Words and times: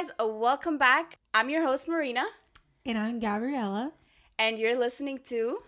guys, 0.00 0.10
uh, 0.20 0.26
welcome 0.26 0.78
back. 0.78 1.18
I'm 1.34 1.50
your 1.50 1.62
host, 1.62 1.86
Marina, 1.88 2.24
And 2.86 2.96
I'm 2.96 3.18
Gabriella. 3.18 3.92
and 4.38 4.58
you're 4.58 4.78
listening 4.78 5.18
to 5.24 5.58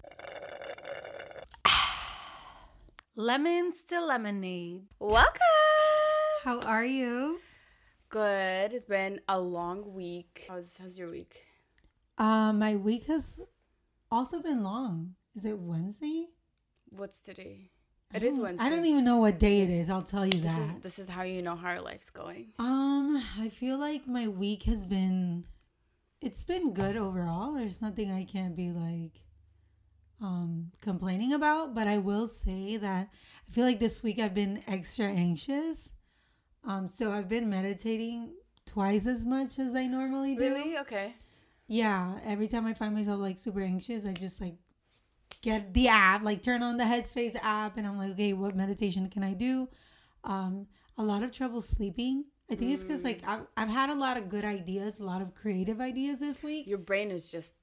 Lemons 3.16 3.82
to 3.84 4.00
lemonade. 4.00 4.84
Welcome. 4.98 5.40
How 6.44 6.60
are 6.60 6.84
you? 6.84 7.40
Good. 8.08 8.72
It's 8.72 8.84
been 8.84 9.20
a 9.28 9.38
long 9.38 9.92
week. 9.92 10.46
How's, 10.48 10.78
how's 10.78 10.98
your 10.98 11.10
week? 11.10 11.42
Uh, 12.16 12.52
my 12.54 12.76
week 12.76 13.06
has 13.08 13.40
also 14.10 14.40
been 14.40 14.62
long. 14.62 15.14
Is 15.36 15.44
it 15.44 15.58
Wednesday? 15.58 16.28
What's 16.88 17.20
today? 17.20 17.71
It 18.14 18.22
is 18.22 18.38
Wednesday. 18.38 18.64
I 18.64 18.68
don't 18.68 18.84
even 18.84 19.04
know 19.04 19.16
what 19.18 19.38
day 19.38 19.62
it 19.62 19.70
is. 19.70 19.88
I'll 19.88 20.02
tell 20.02 20.26
you 20.26 20.32
This 20.32 20.42
that. 20.54 20.60
is 20.60 20.70
this 20.82 20.98
is 20.98 21.08
how 21.08 21.22
you 21.22 21.40
know 21.42 21.56
how 21.56 21.68
our 21.68 21.80
life's 21.80 22.10
going. 22.10 22.48
Um, 22.58 23.22
I 23.40 23.48
feel 23.48 23.78
like 23.78 24.06
my 24.06 24.28
week 24.28 24.64
has 24.64 24.86
been 24.86 25.46
it's 26.20 26.44
been 26.44 26.72
good 26.74 26.96
overall. 26.96 27.54
There's 27.54 27.80
nothing 27.80 28.12
I 28.12 28.24
can't 28.24 28.54
be 28.54 28.70
like 28.70 29.22
um 30.20 30.70
complaining 30.80 31.32
about, 31.32 31.74
but 31.74 31.86
I 31.88 31.98
will 31.98 32.28
say 32.28 32.76
that 32.76 33.08
I 33.48 33.52
feel 33.52 33.64
like 33.64 33.80
this 33.80 34.02
week 34.02 34.18
I've 34.18 34.34
been 34.34 34.62
extra 34.66 35.06
anxious. 35.06 35.90
Um 36.64 36.88
so 36.88 37.10
I've 37.12 37.28
been 37.28 37.48
meditating 37.48 38.34
twice 38.66 39.06
as 39.06 39.24
much 39.24 39.58
as 39.58 39.74
I 39.74 39.86
normally 39.86 40.34
do. 40.36 40.42
Really? 40.42 40.78
Okay. 40.78 41.14
Yeah, 41.66 42.18
every 42.26 42.48
time 42.48 42.66
I 42.66 42.74
find 42.74 42.94
myself 42.94 43.20
like 43.20 43.38
super 43.38 43.62
anxious, 43.62 44.04
I 44.04 44.12
just 44.12 44.40
like 44.40 44.56
get 45.40 45.72
the 45.74 45.88
app, 45.88 46.22
like 46.22 46.42
turn 46.42 46.62
on 46.62 46.76
the 46.76 46.84
Headspace 46.84 47.36
app, 47.42 47.76
and 47.76 47.86
I'm 47.86 47.98
like, 47.98 48.12
okay, 48.12 48.32
what 48.32 48.54
meditation 48.54 49.08
can 49.08 49.22
I 49.22 49.34
do? 49.34 49.68
Um, 50.24 50.66
a 50.98 51.02
lot 51.02 51.22
of 51.22 51.32
trouble 51.32 51.60
sleeping. 51.60 52.24
I 52.50 52.54
think 52.54 52.72
it's 52.74 52.82
because 52.82 53.02
like 53.02 53.22
I've, 53.26 53.46
I've 53.56 53.70
had 53.70 53.88
a 53.88 53.94
lot 53.94 54.16
of 54.18 54.28
good 54.28 54.44
ideas, 54.44 55.00
a 55.00 55.04
lot 55.04 55.22
of 55.22 55.34
creative 55.34 55.80
ideas 55.80 56.20
this 56.20 56.42
week, 56.42 56.66
Your 56.66 56.78
brain 56.78 57.10
is 57.10 57.30
just 57.30 57.54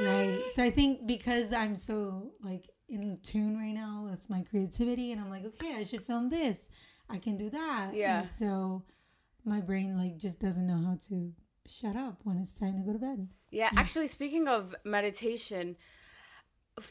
right? 0.00 0.42
So 0.54 0.62
I 0.62 0.70
think 0.70 1.06
because 1.06 1.52
I'm 1.52 1.76
so 1.76 2.32
like 2.42 2.68
in 2.88 3.18
tune 3.22 3.56
right 3.56 3.72
now 3.72 4.06
with 4.10 4.20
my 4.28 4.42
creativity, 4.42 5.12
and 5.12 5.20
I'm 5.20 5.30
like, 5.30 5.44
okay, 5.44 5.76
I 5.76 5.84
should 5.84 6.02
film 6.02 6.28
this, 6.28 6.68
I 7.08 7.18
can 7.18 7.36
do 7.36 7.50
that, 7.50 7.94
Yeah. 7.94 8.20
And 8.20 8.28
so 8.28 8.82
my 9.44 9.60
brain 9.60 9.96
like 9.96 10.18
just 10.18 10.38
doesn't 10.40 10.66
know 10.66 10.78
how 10.86 10.98
to 11.08 11.32
shut 11.66 11.96
up 11.96 12.20
when 12.24 12.38
it's 12.38 12.58
time 12.58 12.76
to 12.76 12.84
go 12.84 12.92
to 12.92 12.98
bed. 12.98 13.28
Yeah, 13.50 13.70
actually, 13.76 14.08
speaking 14.08 14.48
of 14.48 14.74
meditation, 14.84 15.76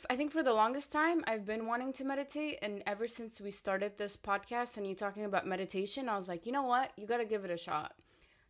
I 0.09 0.15
think 0.15 0.31
for 0.31 0.43
the 0.43 0.53
longest 0.53 0.91
time 0.91 1.23
I've 1.25 1.45
been 1.45 1.65
wanting 1.65 1.91
to 1.93 2.03
meditate, 2.03 2.59
and 2.61 2.83
ever 2.85 3.07
since 3.07 3.41
we 3.41 3.49
started 3.49 3.97
this 3.97 4.15
podcast 4.15 4.77
and 4.77 4.85
you 4.85 4.93
talking 4.93 5.25
about 5.25 5.47
meditation, 5.47 6.07
I 6.07 6.17
was 6.17 6.27
like, 6.27 6.45
you 6.45 6.51
know 6.51 6.63
what, 6.63 6.91
you 6.97 7.07
gotta 7.07 7.25
give 7.25 7.45
it 7.45 7.51
a 7.51 7.57
shot. 7.57 7.93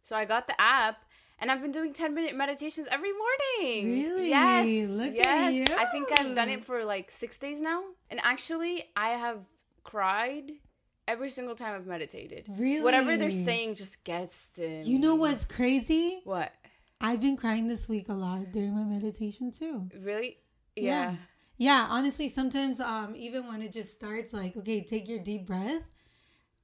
So 0.01 0.15
I 0.15 0.25
got 0.25 0.47
the 0.47 0.59
app, 0.59 1.05
and 1.39 1.49
I've 1.49 1.61
been 1.61 1.71
doing 1.71 1.93
ten 1.93 2.13
minute 2.13 2.35
meditations 2.35 2.87
every 2.91 3.11
morning. 3.13 3.91
Really? 3.91 4.29
Yes. 4.29 4.89
Look 4.89 5.15
at 5.25 5.53
yes. 5.53 5.71
I 5.71 5.85
think 5.85 6.11
I've 6.11 6.35
done 6.35 6.49
it 6.49 6.63
for 6.63 6.83
like 6.83 7.09
six 7.09 7.37
days 7.37 7.61
now, 7.61 7.81
and 8.09 8.19
actually, 8.23 8.89
I 8.95 9.11
have 9.11 9.39
cried 9.83 10.51
every 11.07 11.29
single 11.29 11.55
time 11.55 11.75
I've 11.75 11.87
meditated. 11.87 12.45
Really? 12.57 12.83
Whatever 12.83 13.15
they're 13.15 13.31
saying 13.31 13.75
just 13.75 14.03
gets 14.03 14.49
to 14.55 14.67
me. 14.67 14.83
You 14.83 14.99
know 14.99 15.15
what's 15.15 15.45
crazy? 15.45 16.21
What? 16.25 16.51
I've 16.99 17.21
been 17.21 17.37
crying 17.37 17.67
this 17.67 17.89
week 17.89 18.09
a 18.09 18.13
lot 18.13 18.51
during 18.51 18.75
my 18.75 18.83
meditation 18.83 19.51
too. 19.51 19.89
Really? 19.99 20.37
Yeah. 20.75 20.83
yeah. 21.11 21.15
Yeah, 21.57 21.87
honestly, 21.89 22.27
sometimes 22.27 22.79
um 22.79 23.15
even 23.15 23.47
when 23.47 23.61
it 23.61 23.71
just 23.71 23.93
starts 23.93 24.33
like, 24.33 24.57
okay, 24.57 24.81
take 24.83 25.07
your 25.07 25.19
deep 25.19 25.45
breath. 25.45 25.83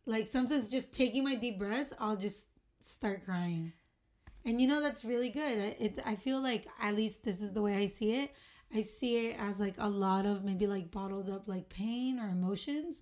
Like 0.06 0.28
sometimes 0.28 0.70
just 0.70 0.94
taking 0.94 1.24
my 1.24 1.36
deep 1.36 1.60
breath, 1.60 1.94
I'll 2.00 2.16
just 2.18 2.50
start 2.80 3.26
crying. 3.26 3.74
And 4.46 4.62
you 4.62 4.68
know 4.68 4.82
that's 4.82 5.04
really 5.04 5.30
good. 5.30 5.58
It, 5.58 5.78
it 5.80 6.00
I 6.06 6.16
feel 6.16 6.42
like 6.42 6.66
at 6.82 6.96
least 6.96 7.24
this 7.24 7.42
is 7.42 7.52
the 7.54 7.62
way 7.62 7.76
I 7.76 7.86
see 7.88 8.14
it. 8.14 8.32
I 8.74 8.82
see 8.82 9.28
it 9.28 9.38
as 9.40 9.60
like 9.60 9.76
a 9.78 9.88
lot 9.90 10.26
of 10.26 10.44
maybe 10.44 10.68
like 10.68 10.92
bottled 10.92 11.30
up 11.30 11.48
like 11.48 11.70
pain 11.70 12.20
or 12.20 12.30
emotions 12.30 13.02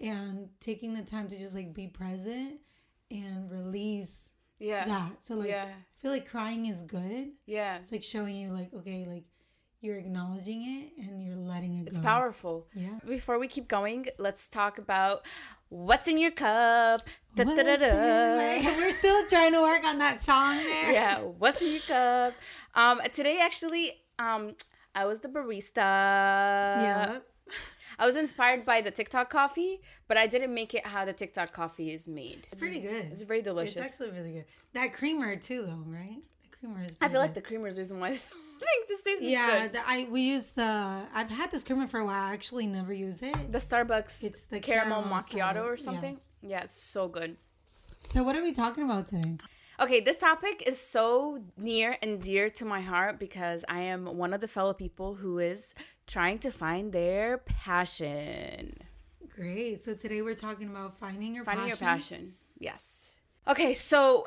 and 0.00 0.48
taking 0.60 0.94
the 0.94 1.02
time 1.02 1.28
to 1.28 1.38
just 1.38 1.54
like 1.54 1.72
be 1.74 1.86
present 1.88 2.60
and 3.10 3.50
release 3.50 4.30
Yeah. 4.58 4.86
that. 4.86 5.24
So 5.24 5.34
like 5.34 5.48
Yeah. 5.48 5.66
I 5.68 6.00
feel 6.02 6.10
like 6.10 6.28
crying 6.28 6.66
is 6.66 6.82
good. 6.82 7.32
Yeah. 7.46 7.76
It's 7.78 7.92
like 7.92 8.02
showing 8.02 8.36
you 8.36 8.50
like 8.50 8.72
okay, 8.74 9.06
like 9.08 9.24
you're 9.80 9.98
acknowledging 9.98 10.62
it 10.62 11.04
and 11.04 11.22
you're 11.22 11.36
letting 11.36 11.78
it 11.78 11.84
go. 11.84 11.88
It's 11.88 11.98
go. 11.98 12.04
powerful. 12.04 12.66
Yeah. 12.74 12.98
Before 13.06 13.38
we 13.38 13.48
keep 13.48 13.68
going, 13.68 14.06
let's 14.18 14.48
talk 14.48 14.78
about 14.78 15.24
what's 15.68 16.08
in 16.08 16.18
your 16.18 16.30
cup. 16.30 17.02
Da, 17.34 17.44
da, 17.44 17.62
da, 17.62 17.76
da. 17.76 18.76
We're 18.76 18.92
still 18.92 19.26
trying 19.26 19.52
to 19.52 19.60
work 19.60 19.84
on 19.86 19.98
that 19.98 20.22
song 20.22 20.56
there. 20.56 20.92
Yeah, 20.92 21.20
what's 21.20 21.60
in 21.62 21.72
your 21.72 21.82
cup? 21.82 22.34
Um, 22.74 23.00
today 23.12 23.40
actually, 23.42 23.92
um, 24.18 24.54
I 24.94 25.04
was 25.04 25.20
the 25.20 25.28
barista. 25.28 25.76
Yeah. 25.76 27.18
I 27.98 28.04
was 28.04 28.16
inspired 28.16 28.66
by 28.66 28.82
the 28.82 28.90
TikTok 28.90 29.30
coffee, 29.30 29.80
but 30.06 30.16
I 30.16 30.26
didn't 30.26 30.54
make 30.54 30.74
it 30.74 30.86
how 30.86 31.04
the 31.04 31.12
TikTok 31.12 31.52
coffee 31.52 31.92
is 31.92 32.06
made. 32.06 32.46
It's 32.52 32.60
pretty 32.60 32.80
good. 32.80 33.08
It's 33.10 33.22
very 33.22 33.40
delicious. 33.40 33.76
It's 33.76 33.86
actually 33.86 34.10
really 34.10 34.32
good. 34.32 34.44
That 34.74 34.92
creamer 34.92 35.36
too, 35.36 35.62
though, 35.62 35.82
right? 35.86 36.18
The 36.42 36.56
creamer 36.56 36.84
is. 36.84 36.96
I 37.00 37.08
feel 37.08 37.20
like 37.20 37.34
the 37.34 37.40
creamer 37.40 37.68
is 37.68 37.76
the 37.76 37.82
reason 37.82 38.00
why 38.00 38.18
think 38.58 38.88
this 38.88 39.02
tastes 39.02 39.22
Yeah, 39.22 39.62
good. 39.62 39.72
the, 39.74 39.88
I 39.88 40.06
we 40.10 40.22
use 40.22 40.50
the. 40.50 41.02
I've 41.14 41.30
had 41.30 41.50
this 41.50 41.62
creamer 41.64 41.86
for 41.86 42.00
a 42.00 42.04
while. 42.04 42.22
I 42.30 42.32
actually 42.32 42.66
never 42.66 42.92
use 42.92 43.22
it. 43.22 43.52
The 43.52 43.58
Starbucks 43.58 44.22
It's 44.24 44.44
the 44.46 44.60
caramel, 44.60 45.02
caramel 45.02 45.18
macchiato 45.22 45.56
Starbucks, 45.56 45.64
or 45.66 45.74
yeah. 45.76 45.82
something. 45.84 46.20
Yeah. 46.42 46.60
it's 46.62 46.74
so 46.74 47.08
good. 47.08 47.36
So 48.04 48.22
what 48.22 48.36
are 48.36 48.42
we 48.42 48.52
talking 48.52 48.84
about 48.84 49.06
today? 49.08 49.36
Okay, 49.78 50.00
this 50.00 50.16
topic 50.18 50.62
is 50.66 50.78
so 50.78 51.42
near 51.58 51.96
and 52.00 52.20
dear 52.22 52.48
to 52.50 52.64
my 52.64 52.80
heart 52.80 53.18
because 53.18 53.64
I 53.68 53.80
am 53.80 54.06
one 54.16 54.32
of 54.32 54.40
the 54.40 54.48
fellow 54.48 54.72
people 54.72 55.16
who 55.16 55.38
is 55.38 55.74
trying 56.06 56.38
to 56.38 56.50
find 56.50 56.92
their 56.92 57.38
passion. 57.38 58.72
Great. 59.34 59.84
So 59.84 59.92
today 59.94 60.22
we're 60.22 60.34
talking 60.34 60.68
about 60.68 60.96
finding 60.98 61.34
your 61.34 61.44
Finding 61.44 61.64
passion. 61.66 61.78
your 61.78 61.92
passion. 61.92 62.34
Yes. 62.58 63.15
Okay, 63.48 63.74
so 63.74 64.26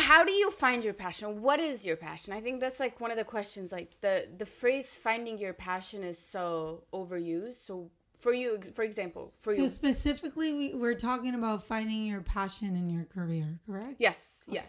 how 0.00 0.24
do 0.24 0.32
you 0.32 0.50
find 0.50 0.84
your 0.84 0.94
passion? 0.94 1.40
What 1.40 1.60
is 1.60 1.86
your 1.86 1.96
passion? 1.96 2.32
I 2.32 2.40
think 2.40 2.60
that's 2.60 2.80
like 2.80 3.00
one 3.00 3.10
of 3.10 3.16
the 3.16 3.24
questions 3.24 3.70
like 3.70 4.00
the 4.00 4.26
the 4.36 4.46
phrase 4.46 4.96
finding 4.96 5.38
your 5.38 5.52
passion 5.52 6.02
is 6.02 6.18
so 6.18 6.82
overused. 6.92 7.64
So 7.64 7.90
for 8.18 8.32
you 8.32 8.60
for 8.74 8.82
example, 8.82 9.34
for 9.38 9.54
So 9.54 9.62
you 9.62 9.68
specifically, 9.68 10.52
we, 10.52 10.74
we're 10.74 10.94
talking 10.94 11.34
about 11.34 11.62
finding 11.62 12.06
your 12.06 12.22
passion 12.22 12.76
in 12.76 12.90
your 12.90 13.04
career, 13.04 13.58
correct? 13.66 13.96
Yes, 13.98 14.44
yeah. 14.48 14.62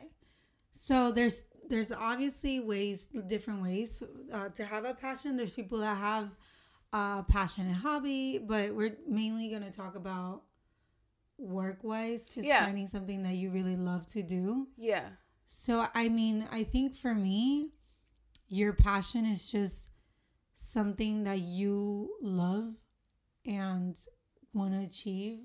So 0.71 1.11
there's 1.11 1.43
there's 1.67 1.91
obviously 1.91 2.59
ways, 2.59 3.07
different 3.27 3.61
ways 3.61 4.03
uh, 4.31 4.49
to 4.49 4.63
have 4.63 4.85
a 4.85 4.93
passion. 4.93 5.37
There's 5.37 5.53
people 5.53 5.79
that 5.79 5.97
have 5.97 6.35
a 6.93 7.25
passion 7.27 7.67
and 7.67 7.75
hobby, 7.75 8.37
but 8.37 8.75
we're 8.75 8.95
mainly 9.07 9.49
gonna 9.49 9.71
talk 9.71 9.95
about 9.95 10.43
work 11.37 11.83
wise, 11.83 12.25
just 12.29 12.47
Yeah. 12.47 12.65
finding 12.65 12.87
something 12.87 13.23
that 13.23 13.35
you 13.35 13.49
really 13.51 13.75
love 13.75 14.07
to 14.07 14.23
do. 14.23 14.67
Yeah. 14.77 15.09
So 15.45 15.87
I 15.93 16.09
mean, 16.09 16.47
I 16.51 16.63
think 16.63 16.95
for 16.95 17.13
me, 17.15 17.71
your 18.47 18.73
passion 18.73 19.25
is 19.25 19.45
just 19.45 19.89
something 20.55 21.23
that 21.25 21.39
you 21.39 22.09
love 22.21 22.73
and 23.45 23.97
want 24.53 24.73
to 24.73 24.79
achieve. 24.83 25.39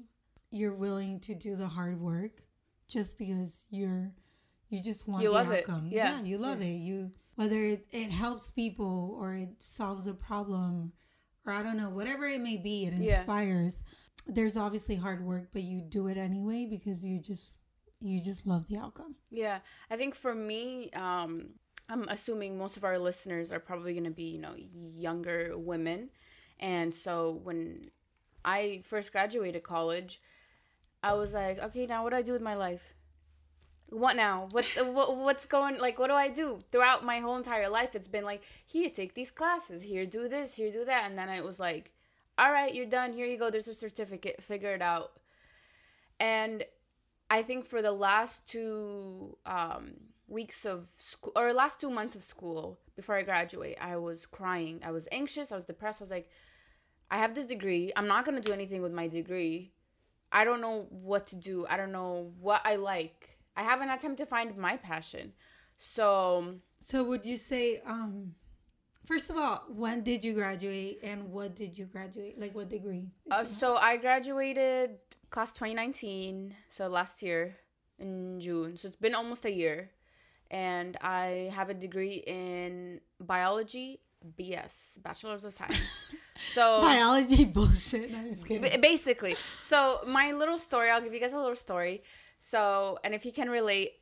You're 0.50 0.74
willing 0.74 1.20
to 1.20 1.34
do 1.34 1.56
the 1.56 1.68
hard 1.68 2.00
work 2.00 2.42
just 2.88 3.18
because 3.18 3.64
you're 3.70 4.12
you 4.68 4.82
just 4.82 5.06
want 5.06 5.22
You 5.22 5.32
the 5.32 5.36
outcome. 5.38 5.88
Yeah. 5.90 6.22
you 6.22 6.38
love 6.38 6.62
it. 6.62 6.76
You 6.76 7.12
whether 7.34 7.62
it, 7.64 7.86
it 7.90 8.10
helps 8.10 8.50
people 8.50 9.16
or 9.18 9.34
it 9.34 9.50
solves 9.58 10.06
a 10.06 10.14
problem 10.14 10.92
or 11.44 11.52
I 11.52 11.62
don't 11.62 11.76
know, 11.76 11.90
whatever 11.90 12.24
it 12.26 12.40
may 12.40 12.56
be, 12.56 12.86
it 12.86 12.94
Yeah. 12.94 13.18
inspires. 13.18 13.82
There's 14.26 14.56
obviously 14.56 14.96
hard 14.96 15.24
work, 15.24 15.48
but 15.52 15.62
you 15.62 15.80
do 15.80 16.06
it 16.06 16.16
anyway 16.16 16.66
because 16.68 17.04
you 17.04 17.20
just 17.20 17.56
you 18.00 18.20
just 18.20 18.46
love 18.46 18.66
the 18.68 18.78
outcome. 18.78 19.16
Yeah, 19.30 19.58
I 19.90 19.96
think 19.96 20.14
for 20.14 20.34
me, 20.34 20.90
um, 20.92 21.50
I'm 21.88 22.04
assuming 22.08 22.58
most 22.58 22.76
of 22.76 22.84
our 22.84 22.98
listeners 22.98 23.52
are 23.52 23.60
probably 23.60 23.92
going 23.92 24.04
to 24.04 24.10
be, 24.10 24.24
you 24.24 24.40
know, 24.40 24.54
younger 24.56 25.56
women. 25.56 26.10
And 26.58 26.94
so 26.94 27.40
when 27.42 27.90
I 28.44 28.80
first 28.84 29.12
graduated 29.12 29.62
college, 29.62 30.20
I 31.02 31.14
was 31.14 31.34
like, 31.34 31.58
okay, 31.58 31.86
now 31.86 32.02
what 32.04 32.10
do 32.10 32.16
I 32.16 32.22
do 32.22 32.32
with 32.32 32.42
my 32.42 32.54
life? 32.54 32.94
What 33.88 34.16
now? 34.16 34.48
What's 34.52 34.74
what, 34.76 35.16
what's 35.16 35.46
going 35.46 35.78
like? 35.78 35.98
What 35.98 36.08
do 36.08 36.14
I 36.14 36.28
do 36.28 36.62
throughout 36.70 37.04
my 37.04 37.18
whole 37.18 37.36
entire 37.36 37.68
life? 37.68 37.94
It's 37.94 38.08
been 38.08 38.24
like 38.24 38.42
here, 38.64 38.88
take 38.88 39.14
these 39.14 39.30
classes. 39.30 39.82
Here, 39.82 40.06
do 40.06 40.28
this. 40.28 40.54
Here, 40.54 40.72
do 40.72 40.84
that. 40.84 41.08
And 41.08 41.18
then 41.18 41.28
it 41.28 41.44
was 41.44 41.60
like, 41.60 41.92
all 42.38 42.52
right, 42.52 42.74
you're 42.74 42.86
done. 42.86 43.12
Here 43.12 43.26
you 43.26 43.38
go. 43.38 43.50
There's 43.50 43.68
a 43.68 43.74
certificate. 43.74 44.42
Figure 44.42 44.74
it 44.74 44.82
out. 44.82 45.12
And 46.18 46.64
I 47.30 47.42
think 47.42 47.64
for 47.64 47.82
the 47.82 47.92
last 47.92 48.46
two 48.46 49.36
um, 49.46 49.94
weeks 50.28 50.64
of 50.64 50.88
school 50.96 51.32
or 51.36 51.52
last 51.52 51.80
two 51.80 51.90
months 51.90 52.14
of 52.14 52.22
school 52.24 52.78
before 52.96 53.16
I 53.16 53.22
graduate, 53.22 53.76
I 53.80 53.96
was 53.96 54.26
crying. 54.26 54.80
I 54.84 54.90
was 54.90 55.08
anxious. 55.12 55.52
I 55.52 55.54
was 55.54 55.64
depressed. 55.64 56.00
I 56.00 56.04
was 56.04 56.10
like, 56.10 56.28
I 57.10 57.18
have 57.18 57.34
this 57.34 57.44
degree. 57.44 57.92
I'm 57.96 58.08
not 58.08 58.24
gonna 58.24 58.40
do 58.40 58.52
anything 58.52 58.82
with 58.82 58.92
my 58.92 59.08
degree. 59.08 59.72
I 60.30 60.44
don't 60.44 60.62
know 60.62 60.86
what 60.90 61.26
to 61.28 61.36
do. 61.36 61.66
I 61.68 61.76
don't 61.76 61.92
know 61.92 62.32
what 62.40 62.62
I 62.64 62.76
like. 62.76 63.38
I 63.54 63.62
haven't 63.62 63.88
had 63.88 64.00
time 64.00 64.16
to 64.16 64.26
find 64.26 64.56
my 64.56 64.78
passion. 64.78 65.32
So 65.76 66.54
So 66.80 67.04
would 67.04 67.24
you 67.24 67.36
say, 67.36 67.80
um, 67.86 68.34
first 69.04 69.30
of 69.30 69.36
all, 69.36 69.64
when 69.68 70.02
did 70.02 70.24
you 70.24 70.34
graduate 70.34 71.00
and 71.02 71.30
what 71.30 71.54
did 71.56 71.76
you 71.76 71.86
graduate? 71.86 72.38
Like 72.38 72.54
what 72.54 72.68
degree? 72.68 73.08
Uh, 73.30 73.44
so 73.44 73.76
I 73.76 73.96
graduated 73.96 74.98
class 75.30 75.52
2019, 75.52 76.54
so 76.68 76.88
last 76.88 77.22
year 77.22 77.56
in 77.98 78.40
June. 78.40 78.76
So 78.76 78.88
it's 78.88 78.96
been 78.96 79.14
almost 79.14 79.44
a 79.44 79.52
year. 79.52 79.90
And 80.50 80.98
I 81.00 81.50
have 81.54 81.70
a 81.70 81.74
degree 81.74 82.22
in 82.26 83.00
biology, 83.18 84.00
BS, 84.38 85.02
Bachelor's 85.02 85.44
of 85.44 85.54
Science. 85.54 86.10
So 86.44 86.80
Biology 86.80 87.44
bullshit. 87.44 88.10
No, 88.10 88.18
I'm 88.18 88.28
just 88.28 88.48
kidding. 88.48 88.80
basically, 88.80 89.36
so 89.60 90.00
my 90.08 90.32
little 90.32 90.58
story, 90.58 90.90
I'll 90.90 91.00
give 91.00 91.14
you 91.14 91.20
guys 91.20 91.34
a 91.34 91.38
little 91.38 91.54
story. 91.54 92.02
So, 92.40 92.98
and 93.04 93.14
if 93.14 93.24
you 93.24 93.32
can 93.32 93.48
relate, 93.48 93.92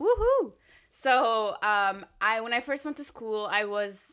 woohoo! 0.00 0.52
So, 0.96 1.56
um, 1.60 2.06
I 2.20 2.40
when 2.40 2.52
I 2.52 2.60
first 2.60 2.84
went 2.84 2.96
to 2.98 3.04
school, 3.04 3.48
I 3.50 3.64
was 3.64 4.12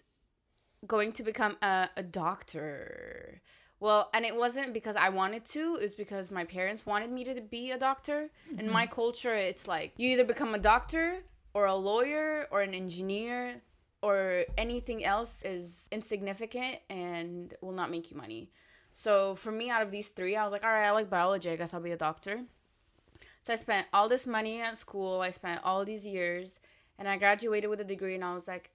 going 0.88 1.12
to 1.14 1.22
become 1.22 1.56
a, 1.62 1.90
a 1.96 2.02
doctor. 2.02 3.40
Well, 3.80 4.10
and 4.16 4.26
it 4.26 4.36
wasn't 4.36 4.74
because 4.74 4.96
I 4.96 5.10
wanted 5.10 5.46
to, 5.46 5.76
it 5.76 5.84
was 5.84 5.94
because 5.94 6.32
my 6.32 6.44
parents 6.44 6.84
wanted 6.84 7.12
me 7.12 7.24
to 7.26 7.40
be 7.40 7.70
a 7.70 7.78
doctor. 7.78 8.32
In 8.58 8.72
my 8.72 8.88
culture, 8.88 9.36
it's 9.36 9.68
like 9.68 9.94
you 9.98 10.10
either 10.10 10.26
become 10.26 10.56
a 10.56 10.60
doctor 10.60 11.20
or 11.54 11.68
a 11.68 11.76
lawyer 11.76 12.48
or 12.50 12.62
an 12.62 12.74
engineer 12.74 13.62
or 14.02 14.46
anything 14.58 15.06
else 15.06 15.44
is 15.46 15.88
insignificant 15.92 16.78
and 16.90 17.54
will 17.62 17.74
not 17.74 17.92
make 17.92 18.10
you 18.10 18.18
money. 18.18 18.50
So 18.92 19.36
for 19.36 19.52
me, 19.52 19.70
out 19.70 19.84
of 19.84 19.92
these 19.92 20.10
three, 20.10 20.36
I 20.36 20.44
was 20.44 20.52
like, 20.52 20.64
all 20.64 20.72
right, 20.72 20.88
I 20.88 20.92
like 20.92 21.12
biology. 21.12 21.52
I 21.52 21.56
guess 21.58 21.76
I'll 21.76 21.80
be 21.80 21.92
a 21.92 21.98
doctor. 21.98 22.42
So 23.44 23.54
I 23.54 23.56
spent 23.56 23.88
all 23.94 24.10
this 24.10 24.26
money 24.28 24.62
at 24.62 24.78
school. 24.78 25.22
I 25.22 25.30
spent 25.30 25.62
all 25.64 25.86
these 25.86 26.06
years, 26.06 26.60
and 27.02 27.10
I 27.10 27.18
graduated 27.18 27.68
with 27.68 27.82
a 27.82 27.84
degree. 27.84 28.14
And 28.14 28.24
I 28.24 28.36
was 28.36 28.48
like, 28.48 28.70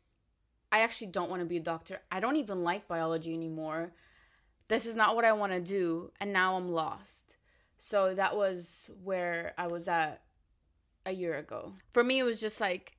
I 0.73 0.81
actually 0.81 1.07
don't 1.13 1.31
want 1.31 1.43
to 1.43 1.47
be 1.47 1.59
a 1.59 1.61
doctor. 1.61 2.01
I 2.11 2.19
don't 2.19 2.35
even 2.35 2.65
like 2.65 2.89
biology 2.89 3.33
anymore. 3.33 3.93
This 4.67 4.85
is 4.85 4.97
not 4.97 5.15
what 5.15 5.25
I 5.25 5.33
want 5.33 5.53
to 5.53 5.61
do. 5.61 6.11
And 6.21 6.33
now 6.33 6.57
I'm 6.57 6.67
lost. 6.67 7.37
So 7.79 8.15
that 8.15 8.37
was 8.37 8.91
where 9.05 9.55
I 9.57 9.69
was 9.69 9.87
at 9.87 10.23
a 11.07 11.13
year 11.13 11.37
ago. 11.37 11.75
For 11.93 12.03
me, 12.03 12.19
it 12.19 12.25
was 12.25 12.41
just 12.41 12.61
like, 12.61 12.97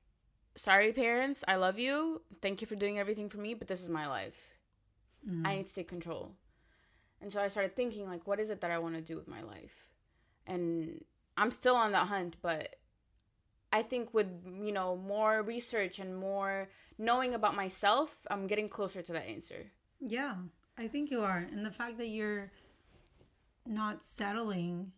sorry, 0.54 0.94
parents, 0.94 1.44
I 1.46 1.56
love 1.56 1.78
you. 1.78 2.22
Thank 2.40 2.62
you 2.62 2.66
for 2.66 2.74
doing 2.74 2.98
everything 2.98 3.28
for 3.28 3.36
me, 3.36 3.52
but 3.52 3.68
this 3.68 3.82
is 3.82 3.90
my 3.90 4.08
life. 4.08 4.54
Mm. 5.28 5.46
I 5.46 5.56
need 5.56 5.66
to 5.66 5.74
take 5.74 5.88
control. 5.88 6.32
And 7.20 7.30
so 7.30 7.42
I 7.42 7.48
started 7.48 7.76
thinking, 7.76 8.08
like, 8.08 8.26
what 8.26 8.40
is 8.40 8.48
it 8.48 8.62
that 8.62 8.70
I 8.70 8.78
want 8.78 8.94
to 8.94 9.02
do 9.02 9.16
with 9.16 9.28
my 9.28 9.42
life? 9.42 9.90
And 10.46 11.04
I'm 11.36 11.50
still 11.50 11.76
on 11.76 11.92
that 11.92 12.06
hunt, 12.06 12.36
but 12.40 12.76
I 13.72 13.82
think 13.82 14.14
with, 14.14 14.28
you 14.46 14.72
know, 14.72 14.96
more 14.96 15.42
research 15.42 15.98
and 15.98 16.16
more 16.16 16.68
knowing 16.98 17.34
about 17.34 17.54
myself, 17.54 18.26
I'm 18.30 18.46
getting 18.46 18.68
closer 18.68 19.02
to 19.02 19.12
that 19.12 19.26
answer. 19.28 19.70
Yeah, 20.00 20.34
I 20.78 20.88
think 20.88 21.10
you 21.10 21.20
are. 21.20 21.38
And 21.38 21.64
the 21.66 21.70
fact 21.70 21.98
that 21.98 22.08
you're 22.08 22.50
not 23.66 24.02
settling 24.02 24.92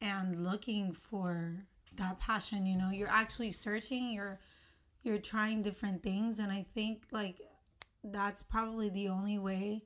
and 0.00 0.44
looking 0.44 0.92
for 0.92 1.64
that 1.96 2.18
passion, 2.18 2.66
you 2.66 2.76
know, 2.76 2.90
you're 2.90 3.08
actually 3.08 3.52
searching, 3.52 4.10
you're 4.12 4.40
you're 5.04 5.18
trying 5.18 5.62
different 5.62 6.02
things 6.02 6.38
and 6.40 6.50
I 6.50 6.66
think 6.74 7.04
like 7.12 7.40
that's 8.02 8.42
probably 8.42 8.88
the 8.90 9.08
only 9.08 9.38
way 9.38 9.84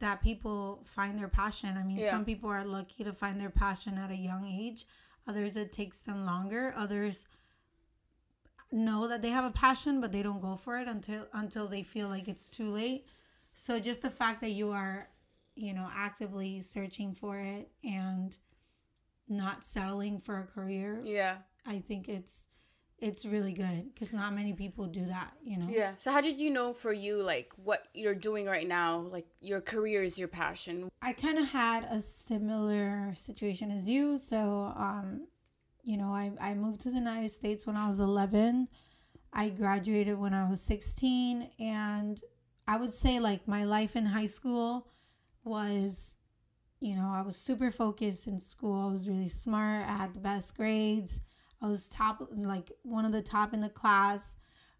that 0.00 0.22
people 0.22 0.82
find 0.84 1.18
their 1.18 1.28
passion. 1.28 1.76
I 1.78 1.82
mean, 1.82 1.96
Yeah. 1.98 2.10
some 2.10 2.24
people 2.24 2.50
are 2.50 2.64
lucky 2.64 3.04
to 3.04 3.12
find 3.12 3.40
their 3.40 3.50
passion 3.50 3.96
at 3.96 4.10
a 4.10 4.16
young 4.16 4.46
age. 4.46 4.86
Others 5.26 5.56
it 5.56 5.72
takes 5.72 6.00
them 6.00 6.26
longer. 6.26 6.74
Others 6.76 7.26
know 8.74 9.06
that 9.08 9.22
they 9.22 9.30
have 9.30 9.44
a 9.44 9.50
passion 9.50 10.00
but 10.00 10.10
they 10.12 10.22
don't 10.22 10.42
go 10.42 10.56
for 10.56 10.78
it 10.78 10.88
until 10.88 11.26
until 11.32 11.66
they 11.68 11.82
feel 11.82 12.08
like 12.08 12.28
it's 12.28 12.50
too 12.50 12.70
late. 12.70 13.06
So 13.52 13.78
just 13.78 14.02
the 14.02 14.10
fact 14.10 14.40
that 14.40 14.50
you 14.50 14.72
are, 14.72 15.08
you 15.54 15.72
know, 15.72 15.88
actively 15.94 16.60
searching 16.60 17.14
for 17.14 17.38
it 17.38 17.70
and 17.84 18.36
not 19.28 19.64
settling 19.64 20.18
for 20.18 20.40
a 20.40 20.44
career, 20.46 21.00
Yeah. 21.04 21.36
I 21.64 21.78
think 21.78 22.08
it's 22.08 22.46
it's 22.98 23.24
really 23.26 23.52
good 23.52 23.92
because 23.92 24.12
not 24.12 24.34
many 24.34 24.52
people 24.54 24.86
do 24.86 25.04
that, 25.06 25.32
you 25.44 25.56
know. 25.58 25.66
Yeah. 25.68 25.92
So 25.98 26.10
how 26.10 26.20
did 26.20 26.40
you 26.40 26.50
know 26.50 26.72
for 26.72 26.92
you, 26.92 27.22
like, 27.22 27.52
what 27.56 27.88
you're 27.92 28.14
doing 28.14 28.46
right 28.46 28.66
now, 28.66 28.98
like, 28.98 29.26
your 29.40 29.60
career 29.60 30.02
is 30.04 30.18
your 30.18 30.28
passion? 30.28 30.88
I 31.02 31.12
kind 31.12 31.38
of 31.38 31.48
had 31.48 31.84
a 31.90 32.00
similar 32.00 33.12
situation 33.14 33.70
as 33.70 33.88
you. 33.90 34.16
So, 34.18 34.72
um, 34.76 35.26
you 35.84 35.98
know, 35.98 36.08
I, 36.08 36.32
I 36.40 36.54
moved 36.54 36.80
to 36.80 36.90
the 36.90 36.96
United 36.96 37.30
States 37.30 37.66
when 37.66 37.76
I 37.76 37.88
was 37.88 38.00
11. 38.00 38.68
I 39.32 39.50
graduated 39.50 40.18
when 40.18 40.32
I 40.32 40.48
was 40.48 40.62
16. 40.62 41.50
And 41.60 42.20
I 42.66 42.76
would 42.78 42.94
say, 42.94 43.20
like, 43.20 43.46
my 43.46 43.64
life 43.64 43.94
in 43.94 44.06
high 44.06 44.26
school 44.26 44.88
was, 45.44 46.16
you 46.80 46.96
know, 46.96 47.12
I 47.14 47.20
was 47.20 47.36
super 47.36 47.70
focused 47.70 48.26
in 48.26 48.40
school. 48.40 48.88
I 48.88 48.90
was 48.90 49.08
really 49.08 49.28
smart. 49.28 49.82
I 49.82 49.96
had 49.96 50.14
the 50.14 50.20
best 50.20 50.56
grades. 50.56 51.20
I 51.60 51.68
was 51.68 51.86
top, 51.86 52.26
like, 52.34 52.72
one 52.82 53.04
of 53.04 53.12
the 53.12 53.22
top 53.22 53.52
in 53.52 53.60
the 53.60 53.68
class. 53.68 54.36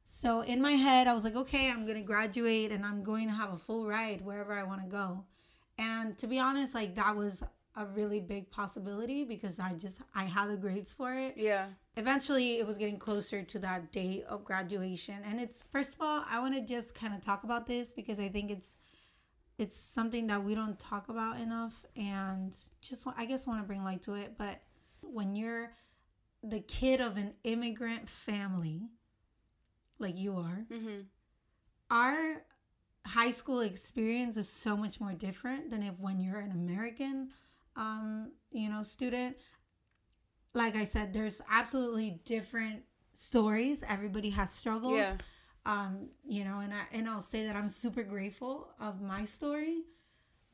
So 0.06 0.40
in 0.40 0.62
my 0.62 0.72
head, 0.72 1.06
I 1.06 1.12
was 1.12 1.24
like, 1.24 1.36
okay, 1.36 1.70
I'm 1.70 1.84
going 1.84 1.98
to 1.98 2.02
graduate 2.02 2.72
and 2.72 2.84
I'm 2.84 3.02
going 3.02 3.28
to 3.28 3.34
have 3.34 3.52
a 3.52 3.58
full 3.58 3.86
ride 3.86 4.22
wherever 4.22 4.52
I 4.52 4.62
want 4.62 4.82
to 4.82 4.88
go. 4.88 5.24
And 5.76 6.16
to 6.18 6.26
be 6.26 6.38
honest, 6.38 6.74
like 6.74 6.94
that 6.94 7.16
was 7.16 7.42
a 7.76 7.84
really 7.86 8.20
big 8.20 8.50
possibility 8.50 9.24
because 9.24 9.58
I 9.58 9.72
just 9.74 10.00
I 10.14 10.24
had 10.24 10.48
the 10.48 10.56
grades 10.56 10.92
for 10.94 11.12
it. 11.14 11.34
Yeah. 11.36 11.66
Eventually, 11.96 12.58
it 12.58 12.66
was 12.66 12.78
getting 12.78 12.98
closer 12.98 13.42
to 13.42 13.58
that 13.60 13.90
date 13.92 14.24
of 14.28 14.44
graduation, 14.44 15.16
and 15.24 15.40
it's 15.40 15.62
first 15.72 15.94
of 15.94 16.00
all, 16.00 16.24
I 16.28 16.38
want 16.40 16.54
to 16.54 16.60
just 16.60 16.94
kind 16.94 17.14
of 17.14 17.20
talk 17.20 17.44
about 17.44 17.66
this 17.66 17.90
because 17.92 18.18
I 18.20 18.28
think 18.28 18.50
it's 18.50 18.76
it's 19.58 19.76
something 19.76 20.26
that 20.28 20.42
we 20.44 20.54
don't 20.54 20.78
talk 20.78 21.08
about 21.08 21.38
enough, 21.40 21.84
and 21.96 22.56
just 22.80 23.06
I 23.16 23.24
guess 23.24 23.46
want 23.46 23.60
to 23.60 23.66
bring 23.66 23.84
light 23.84 24.02
to 24.02 24.14
it. 24.14 24.34
But 24.38 24.60
when 25.00 25.34
you're 25.36 25.72
the 26.42 26.60
kid 26.60 27.00
of 27.00 27.16
an 27.16 27.34
immigrant 27.44 28.08
family, 28.08 28.88
like 29.98 30.18
you 30.18 30.36
are, 30.36 30.66
Mm-hmm. 30.72 31.00
our 31.90 32.42
high 33.06 33.30
school 33.30 33.60
experience 33.60 34.36
is 34.36 34.48
so 34.48 34.76
much 34.76 35.00
more 35.00 35.12
different 35.12 35.70
than 35.70 35.82
if 35.82 35.98
when 36.00 36.20
you're 36.20 36.40
an 36.40 36.50
American, 36.52 37.30
um, 37.76 38.32
you 38.50 38.68
know, 38.68 38.82
student. 38.82 39.36
Like 40.54 40.76
I 40.76 40.84
said, 40.84 41.12
there's 41.12 41.40
absolutely 41.50 42.20
different 42.24 42.82
stories. 43.14 43.82
Everybody 43.88 44.30
has 44.30 44.52
struggles. 44.52 44.98
Yeah. 44.98 45.16
Um, 45.66 46.10
you 46.28 46.44
know, 46.44 46.60
and 46.60 46.72
I 46.74 46.82
and 46.92 47.08
I'll 47.08 47.22
say 47.22 47.46
that 47.46 47.56
I'm 47.56 47.70
super 47.70 48.02
grateful 48.02 48.74
of 48.78 49.00
my 49.00 49.24
story, 49.24 49.84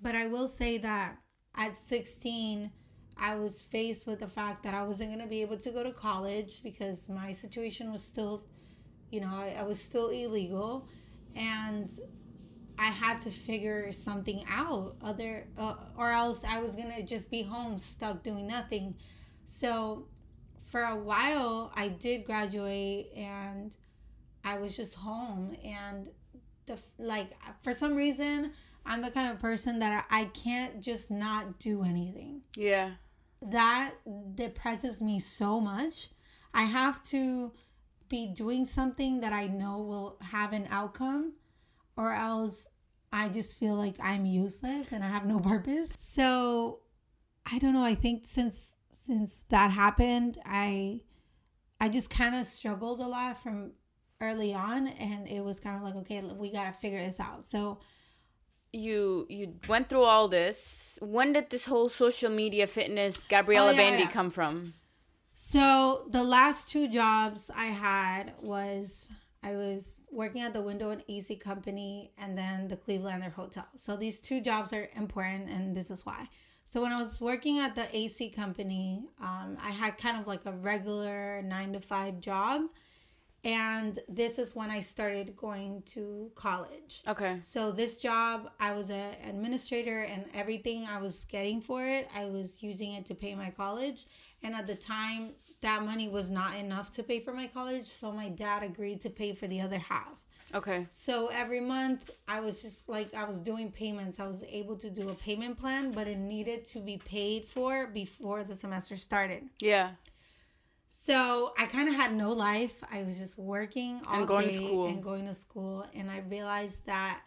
but 0.00 0.14
I 0.14 0.26
will 0.26 0.46
say 0.46 0.78
that 0.78 1.18
at 1.56 1.76
16, 1.76 2.70
I 3.18 3.34
was 3.34 3.60
faced 3.60 4.06
with 4.06 4.20
the 4.20 4.28
fact 4.28 4.62
that 4.62 4.72
I 4.72 4.84
wasn't 4.84 5.10
gonna 5.10 5.26
be 5.26 5.42
able 5.42 5.58
to 5.58 5.70
go 5.72 5.82
to 5.82 5.92
college 5.92 6.62
because 6.62 7.08
my 7.08 7.32
situation 7.32 7.90
was 7.90 8.04
still, 8.04 8.44
you 9.10 9.20
know, 9.20 9.32
I, 9.32 9.56
I 9.58 9.62
was 9.64 9.82
still 9.82 10.10
illegal, 10.10 10.88
and 11.34 11.90
I 12.80 12.86
had 12.86 13.20
to 13.20 13.30
figure 13.30 13.92
something 13.92 14.44
out 14.48 14.96
other 15.02 15.46
uh, 15.58 15.74
or 15.96 16.10
else 16.10 16.42
I 16.44 16.60
was 16.60 16.74
going 16.76 16.90
to 16.96 17.02
just 17.02 17.30
be 17.30 17.42
home 17.42 17.78
stuck 17.78 18.22
doing 18.22 18.46
nothing. 18.46 18.94
So 19.46 20.06
for 20.70 20.80
a 20.80 20.96
while 20.96 21.72
I 21.76 21.88
did 21.88 22.24
graduate 22.24 23.12
and 23.14 23.76
I 24.44 24.58
was 24.58 24.76
just 24.76 24.94
home 24.94 25.56
and 25.64 26.08
the 26.66 26.78
like 26.98 27.30
for 27.62 27.74
some 27.74 27.94
reason 27.94 28.52
I'm 28.86 29.02
the 29.02 29.10
kind 29.10 29.30
of 29.30 29.38
person 29.38 29.78
that 29.80 30.06
I, 30.10 30.20
I 30.22 30.24
can't 30.26 30.80
just 30.80 31.10
not 31.10 31.58
do 31.58 31.82
anything 31.82 32.40
Yeah. 32.56 32.92
that 33.42 33.92
depresses 34.34 35.02
me 35.02 35.18
so 35.20 35.60
much. 35.60 36.10
I 36.54 36.62
have 36.62 37.02
to 37.14 37.52
be 38.08 38.26
doing 38.26 38.64
something 38.64 39.20
that 39.20 39.32
I 39.32 39.46
know 39.48 39.78
will 39.78 40.16
have 40.20 40.52
an 40.52 40.66
outcome, 40.70 41.34
or 42.00 42.12
else 42.12 42.66
I 43.12 43.28
just 43.28 43.58
feel 43.58 43.74
like 43.74 43.96
I'm 44.00 44.24
useless 44.24 44.92
and 44.92 45.02
I 45.04 45.08
have 45.08 45.26
no 45.26 45.38
purpose. 45.52 45.90
So 45.98 46.80
I 47.52 47.58
don't 47.58 47.74
know. 47.74 47.84
I 47.84 47.94
think 47.94 48.26
since 48.26 48.76
since 48.90 49.42
that 49.50 49.70
happened, 49.70 50.38
I 50.44 51.00
I 51.80 51.88
just 51.88 52.10
kind 52.10 52.34
of 52.34 52.46
struggled 52.46 53.00
a 53.00 53.06
lot 53.16 53.42
from 53.42 53.72
early 54.20 54.52
on, 54.52 54.86
and 54.88 55.26
it 55.28 55.42
was 55.42 55.58
kind 55.60 55.76
of 55.76 55.82
like, 55.82 55.96
okay, 56.02 56.20
we 56.22 56.52
gotta 56.52 56.72
figure 56.72 56.98
this 57.04 57.20
out. 57.20 57.46
So 57.46 57.78
You 58.72 59.26
you 59.28 59.54
went 59.68 59.88
through 59.88 60.04
all 60.04 60.28
this. 60.28 60.98
When 61.02 61.32
did 61.32 61.50
this 61.50 61.66
whole 61.66 61.88
social 61.88 62.30
media 62.30 62.66
fitness 62.66 63.22
Gabriella 63.24 63.70
Oh, 63.70 63.72
yeah, 63.72 63.76
Bandy 63.82 64.04
yeah. 64.04 64.10
come 64.10 64.30
from? 64.30 64.74
So 65.34 66.06
the 66.10 66.22
last 66.22 66.70
two 66.70 66.86
jobs 66.86 67.50
I 67.54 67.66
had 67.66 68.34
was 68.40 69.08
I 69.42 69.56
was 69.56 69.96
working 70.10 70.42
at 70.42 70.52
the 70.52 70.62
Window 70.62 70.90
and 70.90 71.02
AC 71.08 71.36
Company 71.36 72.12
and 72.18 72.36
then 72.36 72.68
the 72.68 72.76
Clevelander 72.76 73.32
Hotel. 73.32 73.66
So 73.76 73.96
these 73.96 74.20
two 74.20 74.40
jobs 74.40 74.72
are 74.72 74.88
important, 74.96 75.48
and 75.48 75.76
this 75.76 75.90
is 75.90 76.04
why. 76.04 76.28
So 76.64 76.80
when 76.80 76.92
I 76.92 77.00
was 77.00 77.20
working 77.20 77.58
at 77.58 77.74
the 77.74 77.94
AC 77.96 78.30
company, 78.30 79.08
um, 79.20 79.56
I 79.60 79.70
had 79.70 79.98
kind 79.98 80.20
of 80.20 80.26
like 80.26 80.46
a 80.46 80.52
regular 80.52 81.42
nine 81.42 81.72
to 81.72 81.80
five 81.80 82.20
job, 82.20 82.62
and 83.44 83.98
this 84.08 84.38
is 84.38 84.54
when 84.54 84.70
I 84.70 84.80
started 84.80 85.36
going 85.36 85.82
to 85.94 86.30
college. 86.34 87.02
Okay. 87.08 87.40
So 87.42 87.72
this 87.72 88.00
job, 88.00 88.50
I 88.60 88.72
was 88.72 88.90
an 88.90 89.14
administrator, 89.26 90.02
and 90.02 90.24
everything 90.34 90.86
I 90.86 91.00
was 91.00 91.24
getting 91.24 91.60
for 91.60 91.84
it, 91.84 92.08
I 92.14 92.26
was 92.26 92.62
using 92.62 92.92
it 92.92 93.06
to 93.06 93.14
pay 93.14 93.34
my 93.34 93.50
college. 93.50 94.06
And 94.42 94.54
at 94.54 94.66
the 94.66 94.74
time, 94.74 95.30
that 95.62 95.82
money 95.84 96.08
was 96.08 96.30
not 96.30 96.56
enough 96.56 96.92
to 96.94 97.02
pay 97.02 97.20
for 97.20 97.32
my 97.32 97.46
college, 97.46 97.86
so 97.86 98.12
my 98.12 98.28
dad 98.28 98.62
agreed 98.62 99.00
to 99.02 99.10
pay 99.10 99.34
for 99.34 99.46
the 99.46 99.60
other 99.60 99.78
half. 99.78 100.16
Okay. 100.54 100.86
So 100.90 101.28
every 101.28 101.60
month, 101.60 102.10
I 102.26 102.40
was 102.40 102.60
just 102.60 102.88
like 102.88 103.14
I 103.14 103.24
was 103.24 103.38
doing 103.38 103.70
payments. 103.70 104.18
I 104.18 104.26
was 104.26 104.42
able 104.48 104.76
to 104.76 104.90
do 104.90 105.08
a 105.08 105.14
payment 105.14 105.58
plan, 105.58 105.92
but 105.92 106.08
it 106.08 106.18
needed 106.18 106.64
to 106.66 106.80
be 106.80 106.96
paid 106.96 107.46
for 107.46 107.86
before 107.86 108.42
the 108.42 108.54
semester 108.54 108.96
started. 108.96 109.44
Yeah. 109.60 109.90
So 111.10 111.52
I 111.58 111.66
kind 111.66 111.88
of 111.88 111.96
had 111.96 112.14
no 112.14 112.30
life. 112.30 112.84
I 112.88 113.02
was 113.02 113.18
just 113.18 113.36
working 113.36 114.00
all 114.06 114.18
And 114.20 114.28
going 114.28 114.48
day 114.48 114.50
to 114.50 114.56
school. 114.56 114.86
and 114.86 115.02
going 115.02 115.26
to 115.26 115.34
school, 115.34 115.84
and 115.92 116.08
I 116.08 116.18
realized 116.20 116.86
that 116.86 117.20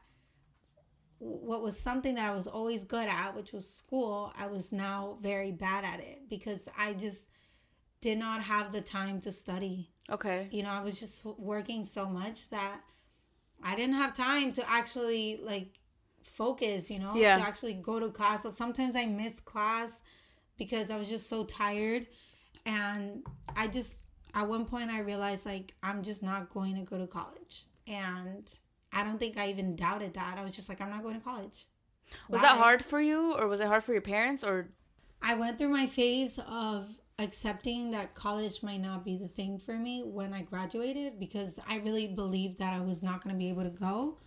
what 1.19 1.61
was 1.61 1.77
something 1.77 2.15
that 2.15 2.31
I 2.31 2.33
was 2.33 2.47
always 2.47 2.85
good 2.85 3.09
at, 3.09 3.35
which 3.35 3.51
was 3.51 3.69
school, 3.69 4.31
I 4.37 4.47
was 4.47 4.71
now 4.71 5.17
very 5.21 5.51
bad 5.51 5.83
at 5.83 5.99
it 5.99 6.29
because 6.29 6.69
I 6.77 6.93
just 6.93 7.27
did 7.99 8.17
not 8.17 8.43
have 8.43 8.71
the 8.71 8.79
time 8.79 9.19
to 9.21 9.33
study. 9.33 9.89
Okay. 10.09 10.47
You 10.49 10.63
know, 10.63 10.69
I 10.69 10.81
was 10.81 10.97
just 10.97 11.25
working 11.25 11.83
so 11.83 12.05
much 12.05 12.49
that 12.51 12.79
I 13.61 13.75
didn't 13.75 13.95
have 13.95 14.15
time 14.15 14.53
to 14.53 14.69
actually 14.69 15.41
like 15.43 15.79
focus, 16.21 16.89
you 16.89 16.99
know, 16.99 17.15
Yeah. 17.15 17.35
to 17.37 17.41
actually 17.43 17.73
go 17.73 17.99
to 17.99 18.09
class. 18.11 18.43
So 18.43 18.51
sometimes 18.51 18.95
I 18.95 19.07
missed 19.07 19.43
class 19.43 20.01
because 20.57 20.89
I 20.89 20.97
was 20.97 21.09
just 21.09 21.27
so 21.27 21.43
tired. 21.43 22.07
And 22.65 23.23
I 23.55 23.67
just, 23.67 24.01
at 24.33 24.47
one 24.47 24.65
point, 24.65 24.89
I 24.89 24.99
realized 24.99 25.45
like 25.45 25.73
I'm 25.81 26.03
just 26.03 26.23
not 26.23 26.53
going 26.53 26.75
to 26.75 26.81
go 26.81 26.97
to 26.97 27.07
college. 27.07 27.65
And 27.87 28.51
I 28.91 29.03
don't 29.03 29.19
think 29.19 29.37
I 29.37 29.49
even 29.49 29.75
doubted 29.75 30.13
that. 30.13 30.37
I 30.37 30.43
was 30.43 30.55
just 30.55 30.69
like, 30.69 30.81
I'm 30.81 30.89
not 30.89 31.03
going 31.03 31.15
to 31.15 31.21
college. 31.21 31.67
Was 32.29 32.41
Why? 32.41 32.47
that 32.47 32.57
hard 32.57 32.83
for 32.83 33.01
you, 33.01 33.33
or 33.33 33.47
was 33.47 33.59
it 33.59 33.67
hard 33.67 33.83
for 33.83 33.93
your 33.93 34.01
parents, 34.01 34.43
or 34.43 34.69
I 35.21 35.35
went 35.35 35.57
through 35.57 35.69
my 35.69 35.87
phase 35.87 36.39
of 36.47 36.89
accepting 37.19 37.91
that 37.91 38.15
college 38.15 38.63
might 38.63 38.81
not 38.81 39.05
be 39.05 39.17
the 39.17 39.27
thing 39.27 39.57
for 39.57 39.77
me 39.77 40.03
when 40.03 40.33
I 40.33 40.41
graduated 40.41 41.19
because 41.19 41.59
I 41.67 41.77
really 41.77 42.07
believed 42.07 42.59
that 42.59 42.73
I 42.73 42.81
was 42.81 43.01
not 43.01 43.23
going 43.23 43.33
to 43.33 43.39
be 43.39 43.49
able 43.49 43.63
to 43.63 43.69
go. 43.69 44.17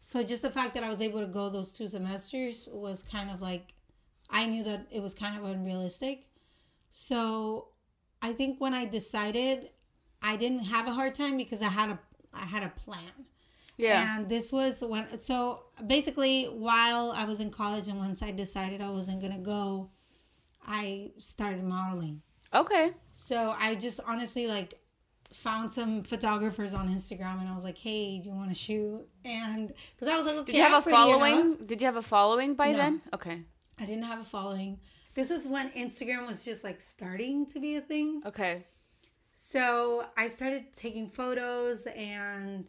So 0.00 0.22
just 0.22 0.42
the 0.42 0.50
fact 0.50 0.74
that 0.74 0.82
I 0.82 0.88
was 0.88 1.00
able 1.00 1.20
to 1.20 1.26
go 1.26 1.50
those 1.50 1.72
two 1.72 1.86
semesters 1.86 2.68
was 2.72 3.02
kind 3.02 3.30
of 3.30 3.40
like 3.42 3.74
I 4.30 4.46
knew 4.46 4.64
that 4.64 4.86
it 4.90 5.00
was 5.02 5.14
kind 5.14 5.38
of 5.38 5.44
unrealistic. 5.44 6.26
So 6.90 7.68
I 8.22 8.32
think 8.32 8.60
when 8.60 8.74
I 8.74 8.84
decided 8.84 9.70
I 10.22 10.36
didn't 10.36 10.64
have 10.64 10.86
a 10.86 10.92
hard 10.92 11.14
time 11.14 11.36
because 11.36 11.62
I 11.62 11.68
had 11.68 11.90
a 11.90 11.98
I 12.32 12.44
had 12.44 12.62
a 12.62 12.68
plan. 12.68 13.10
yeah? 13.76 14.16
And 14.16 14.28
this 14.28 14.52
was 14.52 14.82
when, 14.82 15.20
so 15.20 15.64
basically, 15.86 16.44
while 16.44 17.10
I 17.12 17.24
was 17.24 17.40
in 17.40 17.50
college 17.50 17.88
and 17.88 17.98
once 17.98 18.22
I 18.22 18.30
decided 18.30 18.80
I 18.80 18.90
wasn't 18.90 19.20
to 19.22 19.38
go, 19.38 19.90
I 20.66 21.10
started 21.18 21.64
modeling. 21.64 22.22
Okay. 22.54 22.92
So 23.14 23.54
I 23.58 23.74
just 23.74 23.98
honestly 24.06 24.46
like 24.46 24.78
found 25.32 25.72
some 25.72 26.02
photographers 26.02 26.74
on 26.74 26.88
Instagram 26.94 27.40
and 27.40 27.48
I 27.48 27.54
was 27.54 27.64
like, 27.64 27.78
hey, 27.78 28.18
do 28.20 28.28
you 28.28 28.34
want 28.34 28.50
to 28.50 28.54
shoot? 28.54 29.00
And 29.24 29.72
because 29.96 30.08
I 30.12 30.16
was 30.16 30.26
like, 30.26 30.36
okay, 30.36 30.52
Did 30.52 30.58
you 30.58 30.62
have 30.64 30.72
I'm 30.86 30.92
a 30.92 30.96
following? 30.96 31.40
enough. 31.54 31.66
Did 31.66 31.80
you 31.80 31.86
have 31.86 31.96
a 31.96 32.02
following 32.02 32.54
by 32.54 32.72
No. 32.72 32.78
then? 32.78 33.02
Okay. 33.14 33.42
I 33.78 33.84
didn't 33.86 34.04
have 34.04 34.20
a 34.20 34.24
following. 34.24 34.78
This 35.14 35.30
is 35.30 35.46
when 35.46 35.70
Instagram 35.70 36.26
was 36.26 36.44
just 36.44 36.62
like 36.64 36.80
starting 36.80 37.46
to 37.46 37.60
be 37.60 37.76
a 37.76 37.80
thing. 37.80 38.22
Okay. 38.24 38.62
So 39.36 40.04
I 40.16 40.28
started 40.28 40.66
taking 40.76 41.08
photos, 41.10 41.86
and 41.96 42.66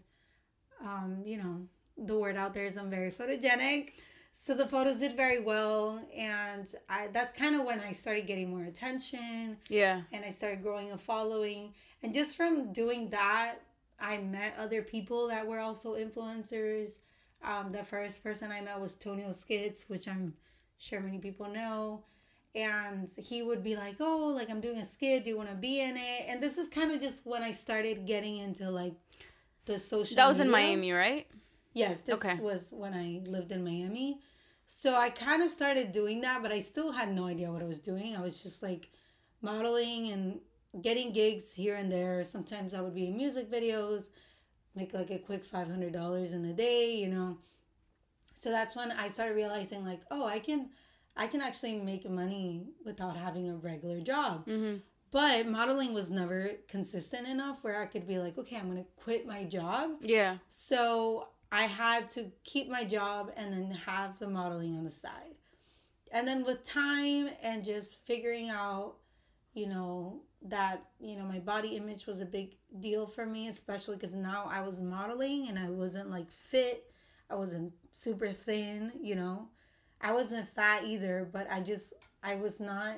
um, 0.84 1.22
you 1.26 1.38
know, 1.38 1.62
the 1.98 2.18
word 2.18 2.36
out 2.38 2.54
there 2.54 2.66
is 2.66 2.78
I'm 2.78 2.90
very 2.90 3.12
photogenic. 3.12 3.92
So 4.34 4.56
the 4.56 4.66
photos 4.68 4.98
did 4.98 5.16
very 5.16 5.40
well, 5.42 6.02
and 6.18 6.68
I 6.90 7.08
that's 7.14 7.38
kind 7.38 7.56
of 7.56 7.66
when 7.66 7.80
I 7.82 7.92
started 7.92 8.26
getting 8.26 8.50
more 8.50 8.64
attention, 8.66 9.58
Yeah. 9.70 10.02
and 10.12 10.26
I 10.26 10.32
started 10.32 10.64
growing 10.64 10.92
a 10.92 10.98
following. 10.98 11.74
And 12.02 12.14
just 12.14 12.36
from 12.36 12.74
doing 12.74 13.10
that, 13.10 13.56
I 14.00 14.18
met 14.18 14.56
other 14.58 14.82
people 14.82 15.28
that 15.28 15.46
were 15.46 15.60
also 15.60 15.96
influencers. 15.96 16.94
Um, 17.44 17.72
the 17.72 17.84
first 17.84 18.24
person 18.24 18.52
I 18.52 18.62
met 18.62 18.80
was 18.80 18.96
Tonio 18.96 19.32
Skits, 19.34 19.88
which 19.88 20.08
I'm 20.08 20.34
sure 20.80 21.00
many 21.02 21.20
people 21.20 21.48
know. 21.48 22.04
And 22.54 23.10
he 23.18 23.42
would 23.44 23.64
be 23.64 23.76
like, 23.76 23.96
Oh, 24.00 24.32
like 24.36 24.50
I'm 24.50 24.62
doing 24.62 24.78
a 24.80 24.86
skit. 24.86 25.24
Do 25.24 25.30
you 25.30 25.38
want 25.38 25.50
to 25.50 25.56
be 25.56 25.80
in 25.80 25.96
it? 25.98 26.26
And 26.28 26.42
this 26.44 26.58
is 26.58 26.68
kind 26.68 26.92
of 26.92 27.00
just 27.00 27.26
when 27.26 27.44
I 27.44 27.52
started 27.52 28.06
getting 28.06 28.38
into 28.38 28.70
like 28.70 28.94
the 29.66 29.80
social 29.80 30.16
That 30.16 30.28
was 30.28 30.40
in. 30.40 30.50
Miami, 30.50 30.92
right? 30.92 31.28
Yes, 31.74 32.02
this 32.02 32.16
Okay. 32.16 32.38
was 32.40 32.70
when 32.72 32.94
I 32.94 33.22
lived 33.30 33.52
in 33.52 33.64
Miami. 33.64 34.20
So 34.68 34.96
I 34.96 35.10
kind 35.10 35.42
of 35.44 35.50
started 35.50 35.92
doing 35.92 36.22
that, 36.22 36.42
but 36.42 36.52
I 36.52 36.60
still 36.60 36.92
had 36.92 37.14
no 37.14 37.26
idea 37.26 37.52
what 37.52 37.62
I 37.62 37.66
was 37.66 37.80
doing. 37.80 38.16
I 38.16 38.22
was 38.22 38.42
just 38.44 38.62
like 38.64 38.90
modeling 39.42 40.12
and 40.12 40.40
getting 40.82 41.12
gigs 41.12 41.52
here 41.52 41.76
and 41.76 41.92
there. 41.92 42.24
Sometimes 42.24 42.74
I 42.74 42.82
would 42.82 42.96
be 42.96 43.08
in 43.08 43.18
music 43.18 43.52
videos, 43.52 44.06
make 44.76 44.94
like 44.94 45.12
a 45.12 45.20
quick 45.20 45.46
$500 45.50 46.34
in 46.34 46.46
a 46.46 46.54
day, 46.54 46.96
you 46.96 47.08
know. 47.08 47.38
So 48.36 48.50
that's 48.50 48.76
when 48.76 48.92
I 48.92 49.08
started 49.08 49.36
realizing 49.36 49.86
like, 49.86 50.02
oh, 50.10 50.26
I 50.26 50.40
can 50.40 50.70
I 51.16 51.28
can 51.28 51.42
actually 51.42 51.76
make 51.76 52.10
money 52.10 52.68
without 52.86 53.18
having 53.18 53.50
a 53.50 53.56
regular 53.56 54.00
job. 54.02 54.48
Mm-hmm. 54.48 54.78
But 55.12 55.46
modeling 55.48 55.94
was 55.94 56.10
never 56.10 56.52
consistent 56.70 57.28
enough 57.28 57.58
where 57.64 57.82
I 57.82 57.86
could 57.86 58.08
be 58.08 58.18
like, 58.18 58.38
okay, 58.38 58.56
I'm 58.56 58.72
going 58.72 58.84
to 58.84 58.90
quit 59.04 59.28
my 59.28 59.44
job 59.44 59.98
Yeah. 60.02 60.38
so 60.50 61.28
I 61.52 61.64
had 61.64 62.10
to 62.12 62.32
keep 62.46 62.70
my 62.70 62.86
job 62.86 63.32
and 63.36 63.52
then 63.52 63.72
have 63.86 64.18
the 64.20 64.30
modeling 64.30 64.78
on 64.78 64.86
the 64.86 64.90
side. 64.92 65.36
And 66.14 66.26
then 66.26 66.46
with 66.46 66.64
time 66.64 67.30
and 67.44 67.64
just 67.66 68.06
figuring 68.06 68.50
out, 68.50 68.96
you 69.54 69.68
know, 69.68 70.22
that, 70.44 70.86
you 71.00 71.18
know, 71.18 71.26
my 71.26 71.40
body 71.40 71.76
image 71.76 72.08
was 72.08 72.22
a 72.22 72.26
big 72.26 72.56
deal 72.80 73.06
for 73.06 73.26
me, 73.26 73.50
especially 73.50 73.96
because 73.98 74.16
now 74.16 74.50
I 74.50 74.62
was 74.62 74.82
modeling 74.82 75.50
and 75.50 75.60
I 75.60 75.70
wasn't 75.70 76.10
like 76.10 76.32
fit. 76.32 76.86
I 77.30 77.36
wasn't 77.36 77.74
super 77.92 78.30
thin, 78.30 78.94
you 79.02 79.16
know. 79.16 79.50
I 80.02 80.14
wasn't 80.14 80.48
fat 80.48 80.84
either, 80.86 81.30
but 81.32 81.50
I 81.50 81.62
just, 81.62 81.94
I 82.24 82.36
was 82.36 82.60
not. 82.60 82.98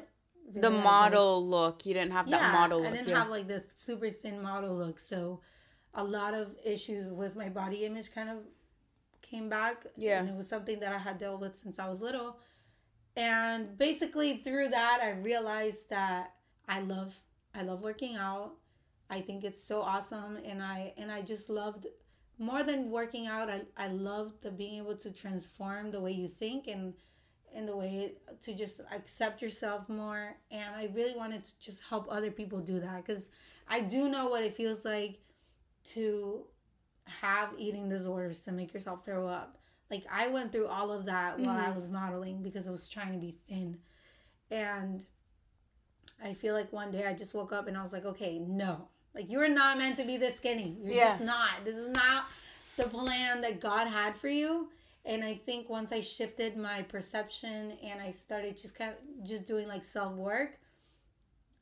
The 0.53 0.61
really, 0.61 0.75
guess- 0.75 0.83
model 0.83 1.47
look. 1.47 1.85
You 1.85 1.93
didn't 1.93 2.11
have 2.11 2.29
that 2.29 2.53
model 2.53 2.79
look. 2.79 2.89
I 2.89 2.91
didn't 2.91 3.07
yeah. 3.07 3.19
have 3.19 3.29
like 3.29 3.47
the 3.47 3.63
super 3.75 4.09
thin 4.09 4.41
model 4.41 4.75
look, 4.75 4.99
so 4.99 5.41
a 5.93 6.03
lot 6.03 6.33
of 6.33 6.55
issues 6.65 7.07
with 7.07 7.35
my 7.35 7.49
body 7.49 7.85
image 7.85 8.13
kind 8.13 8.29
of 8.29 8.37
came 9.21 9.49
back. 9.49 9.85
Yeah. 9.95 10.19
and 10.19 10.29
it 10.29 10.35
was 10.35 10.47
something 10.47 10.79
that 10.79 10.93
I 10.93 10.97
had 10.97 11.17
dealt 11.17 11.39
with 11.39 11.55
since 11.55 11.79
I 11.79 11.87
was 11.87 12.01
little. 12.01 12.37
And 13.15 13.77
basically 13.77 14.37
through 14.37 14.69
that, 14.69 14.99
I 15.01 15.11
realized 15.11 15.89
that 15.89 16.33
I 16.67 16.79
love 16.79 17.15
I 17.55 17.61
love 17.61 17.81
working 17.81 18.15
out. 18.15 18.53
I 19.09 19.21
think 19.21 19.43
it's 19.43 19.63
so 19.63 19.81
awesome, 19.81 20.37
and 20.43 20.61
I 20.61 20.93
and 20.97 21.11
I 21.11 21.21
just 21.21 21.49
loved 21.49 21.87
more 22.37 22.63
than 22.63 22.89
working 22.91 23.27
out. 23.27 23.49
I 23.49 23.61
I 23.77 23.87
loved 23.87 24.41
the 24.41 24.51
being 24.51 24.77
able 24.77 24.95
to 24.97 25.11
transform 25.11 25.91
the 25.91 26.01
way 26.01 26.11
you 26.11 26.27
think 26.27 26.67
and 26.67 26.93
in 27.55 27.65
the 27.67 27.75
way 27.77 28.13
to 28.41 28.53
just 28.55 28.81
accept 28.91 29.39
yourself 29.39 29.87
more 29.87 30.35
and 30.49 30.73
i 30.75 30.89
really 30.91 31.15
wanted 31.15 31.43
to 31.43 31.51
just 31.59 31.83
help 31.83 32.07
other 32.09 32.31
people 32.31 32.57
do 32.59 32.79
that 32.79 33.05
because 33.05 33.29
i 33.67 33.79
do 33.79 34.09
know 34.09 34.27
what 34.27 34.41
it 34.43 34.55
feels 34.55 34.83
like 34.83 35.19
to 35.83 36.47
have 37.05 37.49
eating 37.59 37.87
disorders 37.89 38.41
to 38.43 38.51
make 38.51 38.73
yourself 38.73 39.05
throw 39.05 39.27
up 39.27 39.59
like 39.91 40.03
i 40.11 40.27
went 40.29 40.51
through 40.51 40.65
all 40.65 40.91
of 40.91 41.05
that 41.05 41.37
while 41.37 41.55
i 41.55 41.69
Mhm. 41.69 41.75
was 41.75 41.89
modeling 41.89 42.41
because 42.41 42.67
i 42.67 42.71
was 42.71 42.89
trying 42.89 43.11
to 43.13 43.19
be 43.19 43.35
thin 43.47 43.77
and 44.49 45.05
i 46.23 46.33
feel 46.33 46.55
like 46.55 46.73
one 46.73 46.89
day 46.89 47.05
i 47.05 47.13
just 47.13 47.35
woke 47.35 47.53
up 47.53 47.67
and 47.67 47.77
i 47.77 47.83
was 47.83 47.93
like 47.93 48.05
okay 48.05 48.39
no 48.39 48.87
like 49.15 49.29
you 49.29 49.39
are 49.39 49.47
not 49.49 49.77
meant 49.77 49.97
to 49.97 50.03
be 50.05 50.17
this 50.17 50.37
skinny 50.37 50.77
you're 50.81 50.95
Yeah. 50.95 51.07
just 51.09 51.21
not 51.21 51.49
this 51.63 51.75
is 51.75 51.87
not 51.89 52.25
the 52.77 52.83
plan 52.87 53.41
that 53.41 53.59
god 53.59 53.87
had 53.87 54.17
for 54.17 54.27
you 54.27 54.69
and 55.05 55.21
I 55.21 55.33
think 55.33 55.69
once 55.69 55.91
I 55.91 55.99
shifted 55.99 56.55
my 56.55 56.81
perception 56.83 57.73
and 57.83 58.01
I 58.01 58.09
started 58.09 58.55
just 58.55 58.73
kind 58.73 58.91
of 58.91 59.27
just 59.27 59.43
doing 59.43 59.67
like 59.67 59.83
self 59.83 60.13
work, 60.13 60.57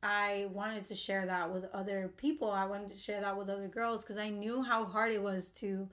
I 0.03 0.47
wanted 0.51 0.83
to 0.85 0.95
share 0.95 1.25
that 1.25 1.51
with 1.51 1.65
other 1.73 2.11
people. 2.17 2.51
I 2.51 2.65
wanted 2.65 2.89
to 2.89 2.97
share 2.97 3.19
that 3.21 3.35
with 3.35 3.49
other 3.49 3.67
girls 3.67 4.03
because 4.03 4.17
I 4.17 4.29
knew 4.29 4.61
how 4.61 4.85
hard 4.85 5.11
it 5.11 5.23
was 5.23 5.49
to 5.53 5.89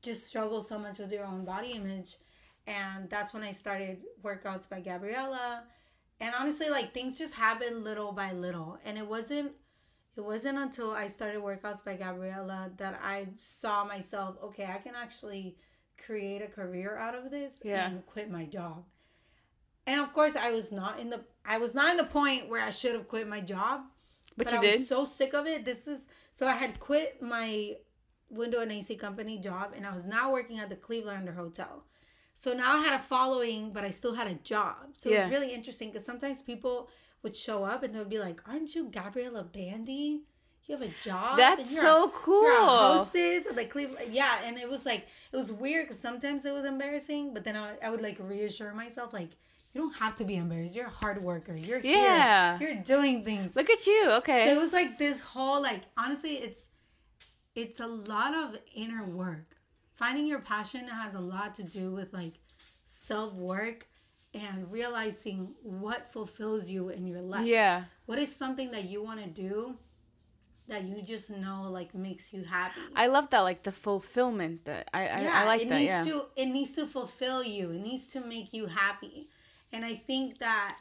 just 0.00 0.26
struggle 0.26 0.62
so 0.62 0.78
much 0.78 0.98
with 0.98 1.12
your 1.12 1.24
own 1.26 1.44
body 1.44 1.72
image. 1.72 2.16
And 2.66 3.10
that's 3.10 3.34
when 3.34 3.42
I 3.42 3.52
started 3.52 3.98
workouts 4.22 4.66
by 4.66 4.80
Gabriella. 4.80 5.64
And 6.20 6.34
honestly, 6.38 6.70
like 6.70 6.94
things 6.94 7.18
just 7.18 7.34
happened 7.34 7.84
little 7.84 8.12
by 8.12 8.32
little. 8.32 8.78
And 8.82 8.96
it 8.96 9.06
wasn't 9.06 9.52
it 10.18 10.24
wasn't 10.24 10.58
until 10.58 10.90
I 10.90 11.08
started 11.08 11.40
workouts 11.40 11.84
by 11.84 11.94
Gabriella 11.96 12.70
that 12.76 13.00
I 13.02 13.28
saw 13.38 13.84
myself, 13.84 14.36
okay, 14.42 14.66
I 14.66 14.78
can 14.78 14.94
actually 14.94 15.56
create 16.04 16.42
a 16.42 16.46
career 16.48 16.96
out 16.96 17.14
of 17.14 17.30
this 17.30 17.60
Yeah. 17.64 17.86
and 17.88 18.04
quit 18.06 18.30
my 18.30 18.44
job. 18.44 18.84
And 19.86 20.00
of 20.00 20.12
course, 20.12 20.36
I 20.36 20.50
was 20.50 20.70
not 20.70 20.98
in 21.00 21.10
the 21.10 21.20
I 21.44 21.56
was 21.58 21.74
not 21.74 21.90
in 21.92 21.96
the 21.96 22.04
point 22.04 22.48
where 22.48 22.62
I 22.62 22.70
should 22.70 22.94
have 22.94 23.08
quit 23.08 23.26
my 23.26 23.40
job. 23.40 23.82
But 24.36 24.50
you 24.52 24.58
I 24.58 24.60
did? 24.60 24.80
was 24.80 24.88
so 24.88 25.04
sick 25.04 25.32
of 25.34 25.46
it. 25.46 25.64
This 25.64 25.86
is 25.88 26.08
so 26.30 26.46
I 26.46 26.52
had 26.52 26.78
quit 26.78 27.22
my 27.22 27.76
window 28.30 28.60
and 28.60 28.70
AC 28.70 28.96
company 28.96 29.38
job, 29.38 29.72
and 29.74 29.86
I 29.86 29.94
was 29.94 30.04
now 30.04 30.30
working 30.30 30.58
at 30.58 30.68
the 30.68 30.76
Clevelander 30.76 31.34
Hotel. 31.34 31.84
So 32.34 32.52
now 32.52 32.78
I 32.78 32.84
had 32.84 33.00
a 33.00 33.02
following, 33.02 33.72
but 33.72 33.84
I 33.84 33.90
still 33.90 34.14
had 34.14 34.26
a 34.28 34.34
job. 34.34 34.90
So 34.94 35.08
it 35.10 35.14
Yeah. 35.14 35.24
was 35.24 35.32
really 35.32 35.54
interesting 35.54 35.88
because 35.90 36.04
sometimes 36.04 36.42
people 36.42 36.88
would 37.22 37.34
show 37.36 37.64
up 37.64 37.82
and 37.82 37.94
they 37.94 37.98
would 37.98 38.08
be 38.08 38.18
like, 38.18 38.40
"Aren't 38.48 38.74
you 38.74 38.88
Gabriella 38.90 39.44
Bandy? 39.44 40.22
You 40.66 40.76
have 40.76 40.82
a 40.82 40.92
job. 41.02 41.38
That's 41.38 41.74
so 41.80 42.04
a, 42.04 42.10
cool. 42.10 42.42
You're 42.42 42.60
a 42.60 42.66
hostess 42.66 43.46
at 43.46 43.56
the 43.56 43.64
Cleveland." 43.64 44.12
Yeah, 44.12 44.40
and 44.44 44.58
it 44.58 44.68
was 44.68 44.84
like 44.86 45.06
it 45.32 45.36
was 45.36 45.52
weird 45.52 45.86
because 45.86 46.00
sometimes 46.00 46.44
it 46.44 46.52
was 46.52 46.64
embarrassing, 46.64 47.32
but 47.34 47.44
then 47.44 47.56
I, 47.56 47.74
I 47.82 47.90
would 47.90 48.00
like 48.02 48.16
reassure 48.20 48.72
myself 48.74 49.12
like. 49.12 49.30
You 49.74 49.82
don't 49.82 49.96
have 49.96 50.16
to 50.16 50.24
be 50.24 50.34
embarrassed. 50.36 50.74
You're 50.74 50.86
a 50.86 50.90
hard 50.90 51.22
worker. 51.22 51.54
You're 51.54 51.80
Yeah. 51.80 52.56
here. 52.58 52.70
You're 52.70 52.82
doing 52.82 53.22
things. 53.22 53.54
Look 53.54 53.68
at 53.68 53.86
you. 53.86 54.10
Okay. 54.12 54.46
So 54.46 54.52
it 54.52 54.58
was 54.58 54.72
like 54.72 54.96
this 54.98 55.20
whole 55.20 55.60
like 55.60 55.82
honestly 55.96 56.36
it's 56.36 56.68
it's 57.54 57.78
a 57.78 57.86
lot 57.86 58.34
of 58.34 58.56
inner 58.74 59.04
work. 59.04 59.56
Finding 59.94 60.26
your 60.26 60.38
passion 60.38 60.88
has 60.88 61.14
a 61.14 61.20
lot 61.20 61.54
to 61.56 61.62
do 61.62 61.90
with 61.90 62.14
like 62.14 62.40
self 62.86 63.34
work 63.34 63.86
and 64.34 64.70
realizing 64.70 65.54
what 65.62 66.12
fulfills 66.12 66.68
you 66.68 66.90
in 66.90 67.06
your 67.06 67.20
life. 67.22 67.46
yeah. 67.46 67.84
What 68.06 68.18
is 68.18 68.34
something 68.34 68.70
that 68.72 68.84
you 68.84 69.02
want 69.02 69.22
to 69.22 69.28
do 69.28 69.76
that 70.68 70.84
you 70.84 71.00
just 71.02 71.30
know 71.30 71.68
like 71.70 71.94
makes 71.94 72.32
you 72.32 72.44
happy? 72.44 72.80
I 72.94 73.06
love 73.06 73.30
that, 73.30 73.40
like 73.40 73.62
the 73.62 73.72
fulfillment. 73.72 74.64
That 74.66 74.88
I 74.92 75.08
I, 75.08 75.24
I 75.42 75.44
like 75.46 75.62
it 75.62 75.68
that. 75.70 75.78
needs 75.78 75.88
Yeah. 75.88 76.04
to 76.04 76.26
it 76.36 76.46
needs 76.46 76.72
to 76.72 76.86
fulfill 76.86 77.42
you. 77.42 77.70
It 77.70 77.80
needs 77.80 78.06
to 78.08 78.20
make 78.20 78.52
you 78.52 78.66
happy. 78.66 79.28
And 79.72 79.84
I 79.84 79.94
think 79.94 80.38
that 80.38 80.78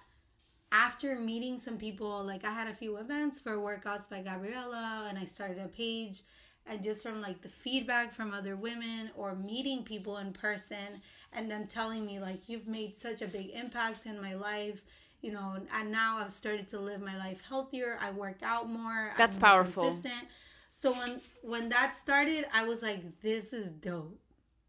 after 0.72 1.18
meeting 1.18 1.60
some 1.60 1.78
people, 1.78 2.24
like 2.26 2.44
I 2.44 2.52
had 2.52 2.68
a 2.68 2.74
few 2.74 2.98
events 2.98 3.40
for 3.40 3.56
workouts 3.58 4.10
by 4.10 4.22
Gabriella 4.22 5.06
and 5.10 5.18
I 5.18 5.24
started 5.26 5.60
a 5.60 5.68
page 5.70 6.24
and 6.66 6.84
just 6.84 7.02
from 7.04 7.22
like 7.22 7.42
the 7.42 7.48
feedback 7.50 8.14
from 8.14 8.34
other 8.34 8.58
women 8.58 9.10
or 9.16 9.36
meeting 9.36 9.84
people 9.84 10.18
in 10.18 10.34
person 10.34 11.02
and 11.38 11.50
them 11.50 11.68
telling 11.68 12.06
me 12.06 12.20
like 12.20 12.50
you've 12.50 12.68
made 12.68 12.96
such 12.96 13.22
a 13.22 13.28
big 13.28 13.52
impact 13.52 14.06
in 14.06 14.22
my 14.22 14.34
life 14.36 14.84
you 15.22 15.32
know 15.32 15.56
and 15.74 15.92
now 15.92 16.18
i've 16.18 16.32
started 16.32 16.68
to 16.68 16.80
live 16.80 17.00
my 17.02 17.18
life 17.18 17.40
healthier 17.48 17.98
i 18.02 18.12
work 18.12 18.42
out 18.44 18.70
more 18.70 19.14
That's 19.18 19.36
I'm 19.38 19.42
powerful. 19.42 19.84
consistent. 19.84 20.28
so 20.72 20.92
when 20.94 21.22
when 21.44 21.70
that 21.70 21.96
started 21.96 22.46
i 22.54 22.66
was 22.66 22.82
like 22.82 23.22
this 23.22 23.54
is 23.54 23.72
dope 23.72 24.20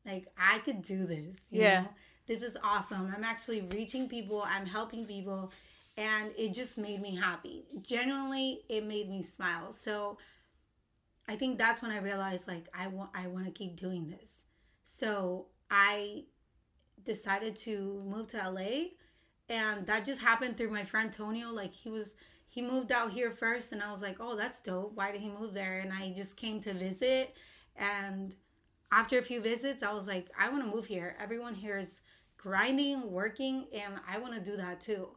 like 0.06 0.26
i 0.38 0.58
could 0.60 0.82
do 0.82 1.06
this 1.06 1.36
you 1.50 1.62
Yeah. 1.62 1.80
know? 1.82 1.88
this 2.26 2.42
is 2.42 2.56
awesome 2.62 3.12
i'm 3.16 3.24
actually 3.24 3.62
reaching 3.62 4.08
people 4.08 4.42
i'm 4.46 4.66
helping 4.66 5.04
people 5.06 5.50
and 5.96 6.30
it 6.38 6.52
just 6.54 6.78
made 6.78 7.00
me 7.02 7.16
happy 7.16 7.64
genuinely 7.82 8.60
it 8.68 8.84
made 8.84 9.08
me 9.10 9.22
smile 9.22 9.72
so 9.72 10.18
I 11.30 11.36
think 11.36 11.58
that's 11.58 11.82
when 11.82 11.90
I 11.90 11.98
realized 11.98 12.48
like 12.48 12.68
I 12.72 12.86
want 12.86 13.10
I 13.14 13.26
want 13.26 13.44
to 13.44 13.50
keep 13.50 13.78
doing 13.78 14.08
this. 14.08 14.40
So 14.86 15.48
I 15.70 16.24
decided 17.04 17.56
to 17.56 18.02
move 18.06 18.28
to 18.28 18.36
LA 18.36 18.90
and 19.48 19.86
that 19.86 20.04
just 20.04 20.20
happened 20.20 20.56
through 20.56 20.70
my 20.70 20.84
friend 20.84 21.12
Tonio 21.12 21.50
like 21.50 21.72
he 21.72 21.90
was 21.90 22.14
he 22.46 22.62
moved 22.62 22.92
out 22.92 23.12
here 23.12 23.30
first 23.30 23.72
and 23.72 23.82
I 23.82 23.90
was 23.92 24.00
like, 24.00 24.16
"Oh, 24.20 24.34
that's 24.34 24.62
dope. 24.62 24.92
Why 24.94 25.12
did 25.12 25.20
he 25.20 25.28
move 25.28 25.54
there?" 25.54 25.78
And 25.80 25.92
I 25.92 26.12
just 26.16 26.36
came 26.36 26.60
to 26.62 26.72
visit 26.72 27.34
and 27.76 28.34
after 28.90 29.18
a 29.18 29.22
few 29.22 29.40
visits, 29.40 29.82
I 29.82 29.92
was 29.92 30.06
like, 30.06 30.28
"I 30.38 30.48
want 30.48 30.64
to 30.64 30.74
move 30.74 30.86
here. 30.86 31.16
Everyone 31.20 31.54
here 31.54 31.78
is 31.78 32.00
grinding, 32.38 33.10
working, 33.10 33.66
and 33.72 33.94
I 34.08 34.18
want 34.18 34.34
to 34.34 34.40
do 34.40 34.56
that 34.56 34.80
too." 34.80 35.08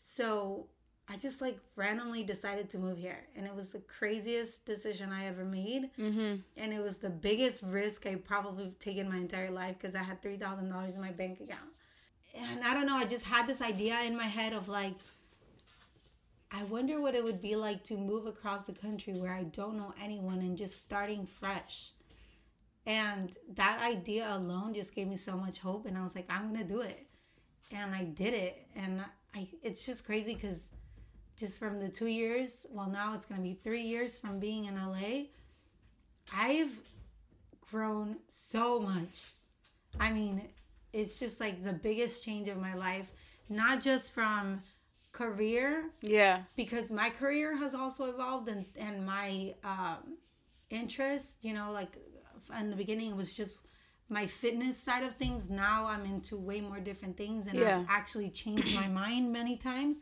So, 0.00 0.68
I 1.08 1.16
just 1.16 1.40
like 1.40 1.58
randomly 1.76 2.24
decided 2.24 2.68
to 2.70 2.78
move 2.78 2.98
here, 2.98 3.18
and 3.36 3.46
it 3.46 3.54
was 3.54 3.70
the 3.70 3.78
craziest 3.78 4.66
decision 4.66 5.12
I 5.12 5.26
ever 5.26 5.44
made, 5.44 5.90
Mm-hmm. 5.98 6.36
and 6.56 6.72
it 6.72 6.80
was 6.82 6.98
the 6.98 7.10
biggest 7.10 7.62
risk 7.62 8.06
I 8.06 8.16
probably 8.16 8.72
taken 8.80 9.08
my 9.08 9.16
entire 9.18 9.50
life 9.50 9.76
because 9.78 9.94
I 9.94 10.02
had 10.02 10.20
three 10.20 10.36
thousand 10.36 10.68
dollars 10.68 10.94
in 10.96 11.00
my 11.00 11.12
bank 11.12 11.40
account, 11.40 11.70
and 12.36 12.64
I 12.64 12.74
don't 12.74 12.86
know. 12.86 12.96
I 12.96 13.04
just 13.04 13.24
had 13.24 13.46
this 13.46 13.60
idea 13.62 14.00
in 14.02 14.16
my 14.16 14.24
head 14.24 14.52
of 14.52 14.68
like, 14.68 14.94
I 16.50 16.64
wonder 16.64 17.00
what 17.00 17.14
it 17.14 17.22
would 17.22 17.40
be 17.40 17.54
like 17.56 17.84
to 17.84 17.96
move 17.96 18.26
across 18.26 18.66
the 18.66 18.72
country 18.72 19.14
where 19.14 19.32
I 19.32 19.44
don't 19.44 19.76
know 19.76 19.94
anyone 20.02 20.38
and 20.40 20.56
just 20.58 20.80
starting 20.82 21.26
fresh. 21.26 21.92
And 22.84 23.36
that 23.54 23.80
idea 23.82 24.28
alone 24.32 24.72
just 24.74 24.94
gave 24.94 25.08
me 25.08 25.16
so 25.16 25.36
much 25.36 25.58
hope, 25.58 25.86
and 25.86 25.96
I 25.98 26.02
was 26.02 26.14
like, 26.14 26.26
I'm 26.28 26.52
gonna 26.52 26.64
do 26.64 26.80
it, 26.80 27.06
and 27.70 27.94
I 27.94 28.04
did 28.04 28.34
it, 28.34 28.66
and 28.74 29.04
I 29.34 29.48
it's 29.62 29.84
just 29.86 30.04
crazy 30.04 30.34
because 30.34 30.68
just 31.36 31.58
from 31.58 31.78
the 31.80 31.88
two 31.88 32.06
years, 32.06 32.66
well 32.70 32.88
now 32.88 33.14
it's 33.14 33.24
gonna 33.26 33.42
be 33.42 33.54
three 33.62 33.82
years 33.82 34.18
from 34.18 34.38
being 34.38 34.64
in 34.64 34.74
LA, 34.76 35.26
I've 36.34 36.72
grown 37.70 38.16
so 38.28 38.80
much. 38.80 39.32
I 40.00 40.12
mean, 40.12 40.42
it's 40.92 41.18
just 41.18 41.40
like 41.40 41.64
the 41.64 41.72
biggest 41.72 42.24
change 42.24 42.48
of 42.48 42.58
my 42.58 42.74
life, 42.74 43.10
not 43.48 43.80
just 43.80 44.12
from 44.12 44.62
career 45.12 45.84
Yeah. 46.02 46.42
because 46.56 46.90
my 46.90 47.08
career 47.08 47.56
has 47.56 47.74
also 47.74 48.04
evolved 48.10 48.48
and 48.48 48.66
and 48.76 49.06
my 49.06 49.54
um 49.64 50.18
interest 50.68 51.38
you 51.40 51.54
know 51.54 51.70
like 51.72 51.96
in 52.60 52.68
the 52.68 52.76
beginning 52.76 53.12
it 53.12 53.16
was 53.16 53.32
just 53.32 53.56
my 54.10 54.26
fitness 54.26 54.76
side 54.76 55.02
of 55.04 55.16
things 55.16 55.48
now 55.48 55.86
i'm 55.86 56.04
into 56.04 56.36
way 56.36 56.60
more 56.60 56.80
different 56.80 57.16
things 57.16 57.46
and 57.46 57.56
Yeah. 57.56 57.78
i've 57.78 57.86
actually 57.88 58.28
changed 58.28 58.74
my 58.74 58.88
mind 58.88 59.32
many 59.32 59.56
times 59.56 59.96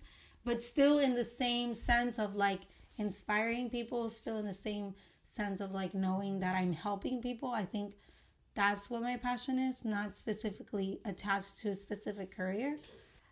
but 0.44 0.62
still 0.62 0.98
in 0.98 1.14
the 1.14 1.24
same 1.24 1.74
sense 1.74 2.18
of 2.18 2.36
like 2.36 2.60
inspiring 2.96 3.70
people 3.70 4.08
still 4.08 4.38
in 4.38 4.46
the 4.46 4.52
same 4.52 4.94
sense 5.24 5.60
of 5.60 5.72
like 5.72 5.94
knowing 5.94 6.40
that 6.40 6.54
i'm 6.54 6.72
helping 6.72 7.20
people. 7.20 7.50
I 7.50 7.64
think 7.64 7.94
that's 8.54 8.88
what 8.88 9.02
my 9.02 9.16
passion 9.16 9.58
is 9.58 9.84
not 9.84 10.14
specifically 10.14 11.00
attached 11.04 11.58
to 11.60 11.70
a 11.70 11.76
specific 11.76 12.36
career. 12.36 12.76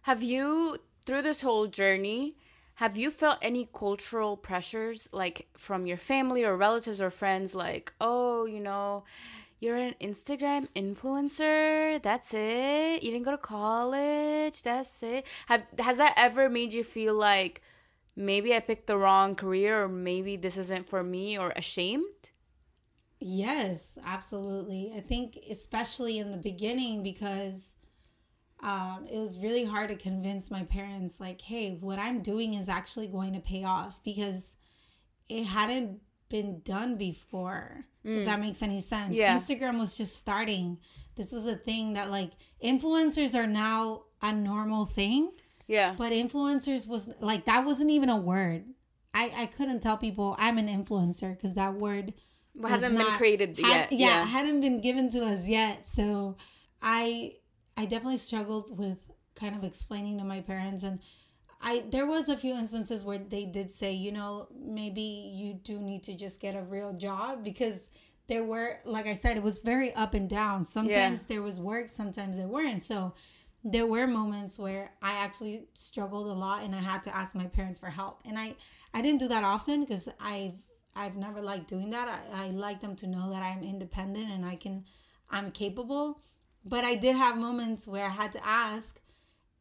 Have 0.03 0.23
you, 0.23 0.79
through 1.07 1.23
this 1.23 1.43
whole 1.43 1.69
journey, 1.69 2.37
have 2.77 2.97
you 2.97 3.11
felt 3.11 3.39
any 3.41 3.69
cultural 3.73 4.37
pressures, 4.37 5.09
like 5.13 5.47
from 5.57 5.87
your 5.87 5.97
family 5.97 6.43
or 6.43 6.57
relatives 6.57 7.01
or 7.01 7.11
friends, 7.11 7.55
like, 7.55 7.93
oh, 8.01 8.47
you 8.47 8.59
know, 8.59 9.05
you're 9.63 9.77
an 9.77 9.95
Instagram 10.01 10.67
influencer. 10.75 12.03
That's 12.03 12.35
it. 12.35 13.01
You 13.01 13.13
didn't 13.13 13.25
go 13.25 13.31
to 13.31 13.39
college. 13.39 14.61
That's 14.65 15.01
it. 15.05 15.25
Have 15.47 15.65
has 15.79 15.99
that 15.99 16.15
ever 16.17 16.49
made 16.49 16.73
you 16.73 16.83
feel 16.83 17.15
like 17.15 17.63
maybe 18.17 18.53
I 18.53 18.59
picked 18.59 18.89
the 18.89 18.99
wrong 18.99 19.37
career 19.37 19.85
or 19.85 19.89
maybe 19.89 20.35
this 20.35 20.57
isn't 20.57 20.89
for 20.89 21.05
me 21.05 21.39
or 21.39 21.53
ashamed? 21.55 22.31
Yes, 23.21 23.97
absolutely. 24.05 24.93
I 24.97 25.01
think 25.01 25.39
especially 25.49 26.19
in 26.19 26.33
the 26.33 26.39
beginning 26.39 27.05
because 27.05 27.75
um, 28.65 29.07
it 29.09 29.19
was 29.19 29.39
really 29.39 29.65
hard 29.65 29.91
to 29.91 29.97
convince 29.97 30.51
my 30.51 30.65
parents 30.65 31.21
like, 31.21 31.41
hey, 31.41 31.79
what 31.81 32.01
I'm 32.01 32.21
doing 32.21 32.55
is 32.55 32.69
actually 32.69 33.07
going 33.07 33.33
to 33.35 33.41
pay 33.41 33.63
off 33.63 34.01
because 34.05 34.57
it 35.29 35.45
hadn't 35.45 36.01
been 36.33 36.63
done 36.65 36.97
before. 36.97 37.85
If 38.03 38.11
mm. 38.11 38.25
that 38.25 38.41
makes 38.41 38.63
any 38.63 38.81
sense. 38.81 39.15
Yeah. 39.15 39.39
Instagram 39.39 39.79
was 39.79 39.97
just 39.97 40.17
starting. 40.17 40.79
This 41.15 41.31
was 41.31 41.47
a 41.47 41.55
thing 41.55 41.93
that 41.93 42.11
like 42.11 42.33
influencers 42.65 43.35
are 43.35 43.47
now 43.47 44.05
a 44.21 44.33
normal 44.33 44.87
thing, 44.87 45.31
Yeah. 45.69 45.95
but 45.97 46.11
influencers 46.13 46.89
was 46.89 47.11
like 47.21 47.45
that 47.45 47.65
wasn't 47.65 47.91
even 47.91 48.09
a 48.09 48.17
word. 48.17 48.65
I 49.15 49.31
I 49.37 49.47
couldn't 49.47 49.81
tell 49.81 49.99
people 49.99 50.35
I'm 50.39 50.59
an 50.59 50.69
influencer 50.69 51.37
because 51.37 51.55
that 51.55 51.75
word 51.75 52.15
hasn't 52.61 52.95
was 52.95 53.05
been 53.05 53.15
created 53.17 53.61
had- 53.61 53.69
yet. 53.69 53.93
Yeah, 53.93 54.07
Yeah. 54.07 54.25
hadn't 54.25 54.61
been 54.63 54.81
given 54.81 55.11
to 55.13 55.25
us 55.25 55.47
yet. 55.47 55.87
So 55.87 56.37
I 56.81 57.35
I 57.77 57.85
definitely 57.85 58.17
struggled 58.17 58.77
with 58.77 58.99
kind 59.35 59.55
of 59.55 59.65
explaining 59.65 60.19
to 60.19 60.25
my 60.25 60.41
parents 60.41 60.83
and 60.83 60.99
I 61.63 61.85
there 61.91 62.07
was 62.07 62.29
a 62.29 62.37
few 62.37 62.55
instances 62.55 63.05
where 63.05 63.19
they 63.19 63.45
did 63.45 63.71
say, 63.71 63.93
you 63.93 64.13
know, 64.13 64.49
maybe 64.59 65.03
you 65.03 65.55
do 65.55 65.79
need 65.79 66.03
to 66.05 66.15
just 66.15 66.41
get 66.41 66.57
a 66.57 66.63
real 66.63 66.93
job 66.93 67.45
because 67.45 67.81
there 68.29 68.45
were 68.45 68.81
like 68.85 69.07
I 69.07 69.15
said, 69.15 69.37
it 69.37 69.43
was 69.43 69.59
very 69.59 69.95
up 69.95 70.15
and 70.15 70.29
down. 70.29 70.67
Sometimes 70.67 71.25
there 71.25 71.43
was 71.43 71.61
work, 71.61 71.89
sometimes 71.89 72.37
there 72.37 72.49
weren't. 72.49 72.85
So 72.85 73.15
there 73.65 73.87
were 73.87 74.07
moments 74.09 74.59
where 74.59 74.91
I 75.01 75.13
actually 75.13 75.67
struggled 75.75 76.27
a 76.27 76.33
lot 76.33 76.65
and 76.65 76.75
I 76.75 76.81
had 76.81 77.03
to 77.05 77.15
ask 77.17 77.35
my 77.35 77.47
parents 77.47 77.79
for 77.79 77.91
help. 77.91 78.21
And 78.25 78.39
I 78.39 78.57
I 78.93 79.01
didn't 79.01 79.21
do 79.21 79.29
that 79.29 79.45
often 79.45 79.81
because 79.83 80.09
I've 80.21 80.55
I've 80.95 81.17
never 81.17 81.41
liked 81.41 81.69
doing 81.69 81.91
that. 81.91 82.09
I, 82.09 82.47
I 82.47 82.51
like 82.51 82.81
them 82.81 82.97
to 82.97 83.07
know 83.07 83.31
that 83.31 83.43
I'm 83.43 83.63
independent 83.63 84.31
and 84.31 84.45
I 84.45 84.57
can 84.57 84.85
I'm 85.31 85.53
capable. 85.53 86.21
But 86.65 86.85
I 86.85 86.95
did 86.95 87.17
have 87.17 87.37
moments 87.37 87.89
where 87.89 88.07
I 88.07 88.11
had 88.11 88.33
to 88.33 88.47
ask 88.47 89.01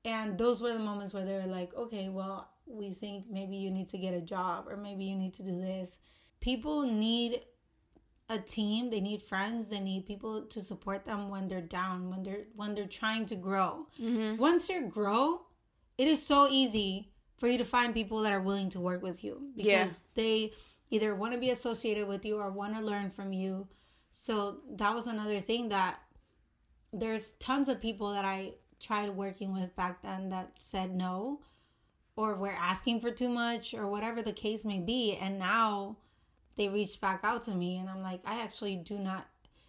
and 0.05 0.37
those 0.37 0.61
were 0.61 0.73
the 0.73 0.79
moments 0.79 1.13
where 1.13 1.25
they 1.25 1.35
were 1.35 1.45
like, 1.47 1.73
okay, 1.75 2.09
well, 2.09 2.49
we 2.65 2.91
think 2.91 3.25
maybe 3.29 3.57
you 3.57 3.69
need 3.69 3.87
to 3.89 3.97
get 3.97 4.13
a 4.13 4.21
job 4.21 4.65
or 4.67 4.77
maybe 4.77 5.05
you 5.05 5.15
need 5.15 5.33
to 5.35 5.43
do 5.43 5.59
this. 5.59 5.97
People 6.39 6.83
need 6.83 7.41
a 8.29 8.37
team, 8.39 8.89
they 8.89 9.01
need 9.01 9.21
friends, 9.21 9.69
they 9.69 9.79
need 9.79 10.05
people 10.05 10.43
to 10.43 10.61
support 10.61 11.05
them 11.05 11.29
when 11.29 11.47
they're 11.49 11.61
down, 11.61 12.09
when 12.09 12.23
they're 12.23 12.45
when 12.55 12.73
they're 12.75 12.85
trying 12.87 13.25
to 13.27 13.35
grow. 13.35 13.87
Mm-hmm. 14.01 14.37
Once 14.37 14.69
you 14.69 14.87
grow, 14.87 15.41
it 15.97 16.07
is 16.07 16.25
so 16.25 16.47
easy 16.49 17.11
for 17.37 17.47
you 17.47 17.57
to 17.57 17.65
find 17.65 17.93
people 17.93 18.21
that 18.21 18.31
are 18.31 18.39
willing 18.41 18.69
to 18.69 18.79
work 18.79 19.01
with 19.03 19.23
you 19.23 19.49
because 19.55 19.67
Yeah. 19.67 19.87
they 20.15 20.51
either 20.91 21.13
want 21.15 21.33
to 21.33 21.39
be 21.39 21.49
associated 21.49 22.07
with 22.07 22.23
you 22.25 22.37
or 22.37 22.49
want 22.51 22.75
to 22.75 22.81
learn 22.81 23.09
from 23.11 23.33
you. 23.33 23.67
So 24.11 24.59
that 24.77 24.93
was 24.95 25.07
another 25.07 25.41
thing 25.41 25.69
that 25.69 25.99
there's 26.93 27.31
tons 27.33 27.67
of 27.69 27.81
people 27.81 28.11
that 28.13 28.25
I 28.25 28.53
tried 28.81 29.09
working 29.11 29.53
with 29.53 29.75
back 29.75 30.01
then 30.01 30.29
that 30.29 30.51
said 30.59 30.91
no 30.95 31.39
or 32.15 32.35
were 32.35 32.51
asking 32.51 32.99
for 32.99 33.11
too 33.11 33.29
much 33.29 33.73
or 33.73 33.87
whatever 33.87 34.21
the 34.21 34.33
case 34.33 34.65
may 34.65 34.79
be 34.79 35.17
and 35.19 35.39
now 35.39 35.97
they 36.57 36.67
reached 36.69 36.99
back 37.01 37.21
out 37.23 37.43
to 37.43 37.51
me 37.51 37.77
and 37.77 37.89
I'm 37.89 38.01
like 38.01 38.21
I 38.25 38.41
actually 38.43 38.75
do 38.75 38.99
not 38.99 39.27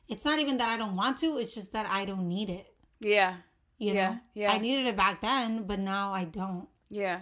it's 0.09 0.25
not 0.25 0.39
even 0.41 0.57
that 0.59 0.69
I 0.69 0.77
don't 0.77 0.97
want 0.97 1.19
to 1.19 1.39
it's 1.39 1.55
just 1.55 1.73
that 1.73 1.87
I 1.87 2.05
don't 2.05 2.29
need 2.29 2.51
it 2.51 2.67
Yeah. 3.01 3.37
you 3.79 3.93
Yeah, 3.95 4.11
know 4.13 4.19
yeah. 4.35 4.53
I 4.53 4.59
needed 4.59 4.87
it 4.87 4.97
back 4.97 5.21
then 5.21 5.65
but 5.65 5.79
now 5.79 6.13
I 6.13 6.25
don't 6.25 6.69
Yeah. 6.91 7.21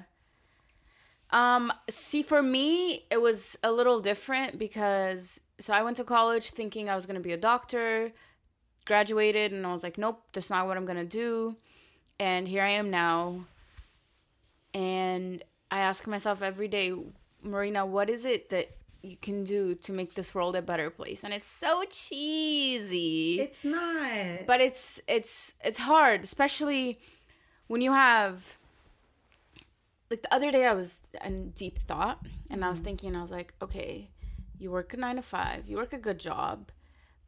Um, 1.32 1.72
see 1.88 2.22
for 2.22 2.42
me 2.42 3.06
it 3.10 3.20
was 3.20 3.56
a 3.62 3.70
little 3.70 4.00
different 4.00 4.58
because 4.58 5.40
so 5.60 5.72
I 5.72 5.82
went 5.82 5.96
to 5.98 6.04
college 6.04 6.50
thinking 6.50 6.88
I 6.88 6.96
was 6.96 7.06
going 7.06 7.14
to 7.14 7.20
be 7.22 7.32
a 7.32 7.36
doctor, 7.36 8.12
graduated 8.86 9.52
and 9.52 9.64
I 9.66 9.72
was 9.72 9.82
like, 9.84 9.96
nope, 9.98 10.22
that's 10.32 10.50
not 10.50 10.66
what 10.66 10.76
I'm 10.76 10.86
going 10.86 10.96
to 10.98 11.04
do. 11.04 11.56
And 12.20 12.46
here 12.46 12.62
I 12.62 12.68
am 12.68 12.90
now. 12.90 13.46
And 14.74 15.42
I 15.70 15.80
ask 15.80 16.06
myself 16.06 16.42
every 16.42 16.68
day, 16.68 16.92
Marina, 17.42 17.86
what 17.86 18.10
is 18.10 18.26
it 18.26 18.50
that 18.50 18.76
you 19.02 19.16
can 19.16 19.42
do 19.42 19.74
to 19.74 19.92
make 19.92 20.14
this 20.14 20.34
world 20.34 20.54
a 20.54 20.60
better 20.60 20.90
place? 20.90 21.24
And 21.24 21.32
it's 21.32 21.48
so 21.48 21.82
cheesy 21.88 23.40
it's 23.40 23.64
not 23.64 24.46
but 24.46 24.60
it's 24.60 25.00
it's 25.08 25.54
it's 25.64 25.78
hard 25.78 26.22
especially 26.22 26.98
when 27.66 27.80
you 27.80 27.92
have 27.92 28.58
like 30.10 30.22
the 30.22 30.34
other 30.34 30.50
day 30.50 30.66
i 30.66 30.74
was 30.74 31.00
in 31.24 31.50
deep 31.50 31.78
thought 31.78 32.18
and 32.50 32.64
i 32.64 32.68
was 32.68 32.80
mm. 32.80 32.84
thinking 32.84 33.16
i 33.16 33.22
was 33.22 33.30
like 33.30 33.54
okay 33.62 34.08
you 34.58 34.70
work 34.70 34.92
a 34.92 34.96
nine 34.96 35.16
to 35.16 35.22
five 35.22 35.68
you 35.68 35.76
work 35.76 35.92
a 35.92 35.98
good 35.98 36.18
job 36.18 36.70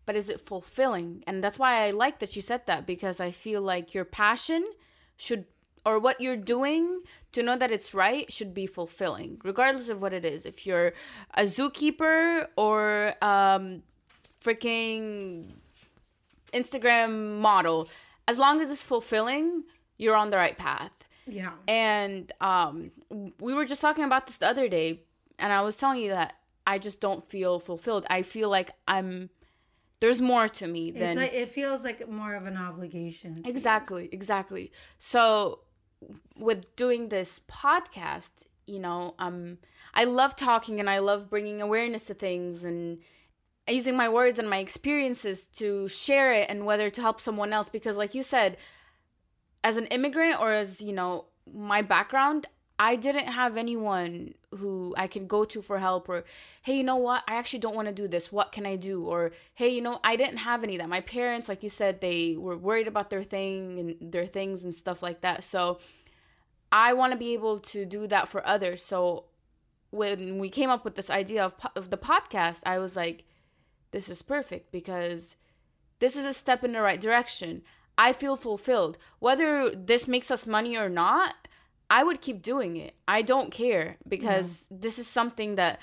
but 0.07 0.17
is 0.17 0.29
it 0.29 0.41
fulfilling 0.41 1.23
and 1.27 1.43
that's 1.43 1.59
why 1.59 1.87
i 1.87 1.91
like 1.91 2.19
that 2.19 2.35
you 2.37 2.43
said 2.43 2.65
that 2.67 2.87
because 2.87 3.21
i 3.21 3.31
feel 3.31 3.61
like 3.61 3.95
your 3.95 4.05
passion 4.05 4.65
should 5.17 5.45
or 5.85 5.99
what 5.99 6.21
you're 6.21 6.37
doing 6.37 7.03
to 7.33 7.43
know 7.43 7.57
that 7.57 7.73
it's 7.73 7.93
right 7.93 8.31
should 8.33 8.55
be 8.55 8.67
fulfilling 8.67 9.41
regardless 9.43 9.89
of 9.89 10.01
what 10.01 10.13
it 10.13 10.25
is 10.25 10.47
if 10.47 10.67
you're 10.67 10.93
a 11.35 11.43
zookeeper 11.43 12.47
or 12.57 13.15
um 13.23 13.83
freaking 14.43 15.47
Instagram 16.53 17.39
model, 17.39 17.89
as 18.29 18.39
long 18.39 18.61
as 18.61 18.71
it's 18.71 18.83
fulfilling, 18.83 19.65
you're 19.99 20.17
on 20.17 20.31
the 20.31 20.37
right 20.37 20.57
path. 20.57 21.05
yeah 21.27 21.53
And 21.69 22.33
um, 22.41 22.91
we 23.41 23.55
were 23.55 23.65
just 23.65 23.81
talking 23.81 24.05
about 24.05 24.27
this 24.27 24.39
the 24.39 24.49
other 24.49 24.69
day, 24.69 25.03
and 25.39 25.53
I 25.53 25.63
was 25.63 25.77
telling 25.77 26.01
you 26.01 26.11
that 26.11 26.35
I 26.67 26.79
just 26.79 27.01
don't 27.01 27.27
feel 27.29 27.59
fulfilled. 27.59 28.07
I 28.11 28.23
feel 28.23 28.49
like 28.49 28.73
I'm 28.87 29.31
there's 30.03 30.21
more 30.21 30.49
to 30.49 30.67
me 30.67 30.91
than 30.91 31.11
it's 31.11 31.17
like 31.17 31.33
it 31.33 31.49
feels 31.49 31.85
like 31.85 32.09
more 32.09 32.35
of 32.35 32.49
an 32.49 32.57
obligation 32.57 33.37
to 33.37 33.41
you. 33.41 33.49
exactly, 33.49 34.09
exactly. 34.11 34.73
So 34.99 35.61
with 36.37 36.75
doing 36.75 37.09
this 37.09 37.41
podcast, 37.49 38.31
you 38.67 38.81
know, 38.81 39.15
um, 39.21 39.59
I 39.95 40.03
love 40.03 40.35
talking 40.35 40.81
and 40.81 40.91
I 40.91 40.99
love 40.99 41.31
bringing 41.31 41.63
awareness 41.63 42.07
to 42.07 42.15
things 42.15 42.65
and 42.65 42.99
using 43.69 43.97
my 43.97 44.09
words 44.09 44.41
and 44.41 44.51
my 44.51 44.59
experiences 44.59 45.47
to 45.59 45.87
share 45.87 46.33
it 46.33 46.51
and 46.51 46.67
whether 46.67 46.91
to 46.91 47.01
help 47.01 47.21
someone 47.21 47.53
else 47.53 47.69
because 47.69 47.97
like 47.97 48.13
you 48.13 48.25
said 48.25 48.57
as 49.63 49.77
an 49.77 49.87
immigrant 49.87 50.41
or 50.41 50.53
as 50.53 50.81
you 50.81 50.93
know 50.93 51.27
my 51.47 51.81
background 51.81 52.49
i 52.79 52.97
didn't 52.97 53.27
have 53.27 53.57
anyone 53.57 54.35
who 54.57 54.95
i 54.97 55.07
could 55.07 55.29
go 55.29 55.45
to 55.45 55.63
for 55.63 55.79
help 55.79 56.09
or 56.09 56.25
hey 56.63 56.77
you 56.77 56.83
know 56.83 56.97
what? 56.97 57.23
I 57.27 57.37
actually 57.37 57.61
don't 57.61 57.75
want 57.75 57.89
to 57.89 57.95
do 57.95 58.09
this. 58.09 58.33
What 58.33 58.53
can 58.53 58.67
i 58.67 58.77
do? 58.77 59.05
Or 59.05 59.33
hey 59.55 59.69
you 59.69 59.81
know 59.81 60.01
i 60.05 60.17
didn't 60.17 60.39
have 60.39 60.63
any 60.63 60.75
of 60.77 60.81
that. 60.81 60.89
My 60.89 61.01
parents 61.01 61.49
like 61.49 61.63
you 61.63 61.69
said 61.69 62.01
they 62.01 62.37
were 62.37 62.57
worried 62.57 62.89
about 62.89 63.11
their 63.11 63.23
thing 63.23 63.79
and 63.79 64.13
their 64.13 64.27
things 64.27 64.65
and 64.65 64.75
stuff 64.75 65.03
like 65.03 65.21
that. 65.23 65.45
So 65.45 65.79
i 66.71 66.93
want 66.93 67.13
to 67.13 67.19
be 67.19 67.35
able 67.35 67.59
to 67.59 67.85
do 67.85 68.07
that 68.07 68.29
for 68.29 68.47
others. 68.47 68.83
So 68.83 69.25
when 69.91 70.39
we 70.39 70.49
came 70.49 70.71
up 70.71 70.85
with 70.85 70.95
this 70.95 71.11
idea 71.11 71.45
of, 71.45 71.59
po- 71.59 71.69
of 71.77 71.91
the 71.91 71.99
podcast 71.99 72.61
i 72.65 72.79
was 72.79 72.97
like 72.97 73.25
this 73.91 74.09
is 74.09 74.23
perfect 74.23 74.73
because 74.73 75.37
this 76.03 76.17
is 76.17 76.25
a 76.25 76.35
step 76.35 76.65
in 76.65 76.73
the 76.73 76.83
right 76.83 77.01
direction. 77.01 77.63
I 77.97 78.13
feel 78.13 78.35
fulfilled. 78.35 78.99
Whether 79.21 79.71
this 79.71 80.09
makes 80.09 80.33
us 80.33 80.47
money 80.49 80.77
or 80.77 80.89
not, 80.89 81.35
I 81.93 82.03
would 82.05 82.23
keep 82.23 82.41
doing 82.41 82.79
it. 82.79 82.95
I 83.07 83.21
don't 83.21 83.51
care 83.51 83.99
because 84.09 84.67
this 84.71 84.99
is 84.99 85.07
something 85.07 85.57
that 85.57 85.79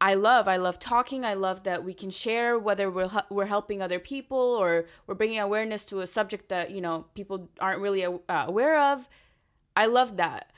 I 0.00 0.14
love. 0.14 0.46
I 0.46 0.56
love 0.56 0.78
talking. 0.78 1.24
I 1.24 1.34
love 1.34 1.64
that 1.64 1.82
we 1.82 1.94
can 1.94 2.10
share 2.10 2.56
whether 2.56 2.88
we're 2.88 3.10
we're 3.28 3.46
helping 3.46 3.82
other 3.82 3.98
people 3.98 4.38
or 4.38 4.86
we're 5.06 5.16
bringing 5.16 5.40
awareness 5.40 5.84
to 5.86 5.98
a 5.98 6.06
subject 6.06 6.48
that, 6.50 6.70
you 6.70 6.80
know, 6.80 7.06
people 7.16 7.48
aren't 7.58 7.80
really 7.80 8.04
uh, 8.04 8.20
aware 8.28 8.78
of. 8.80 9.08
I 9.74 9.86
love 9.86 10.16
that. 10.16 10.52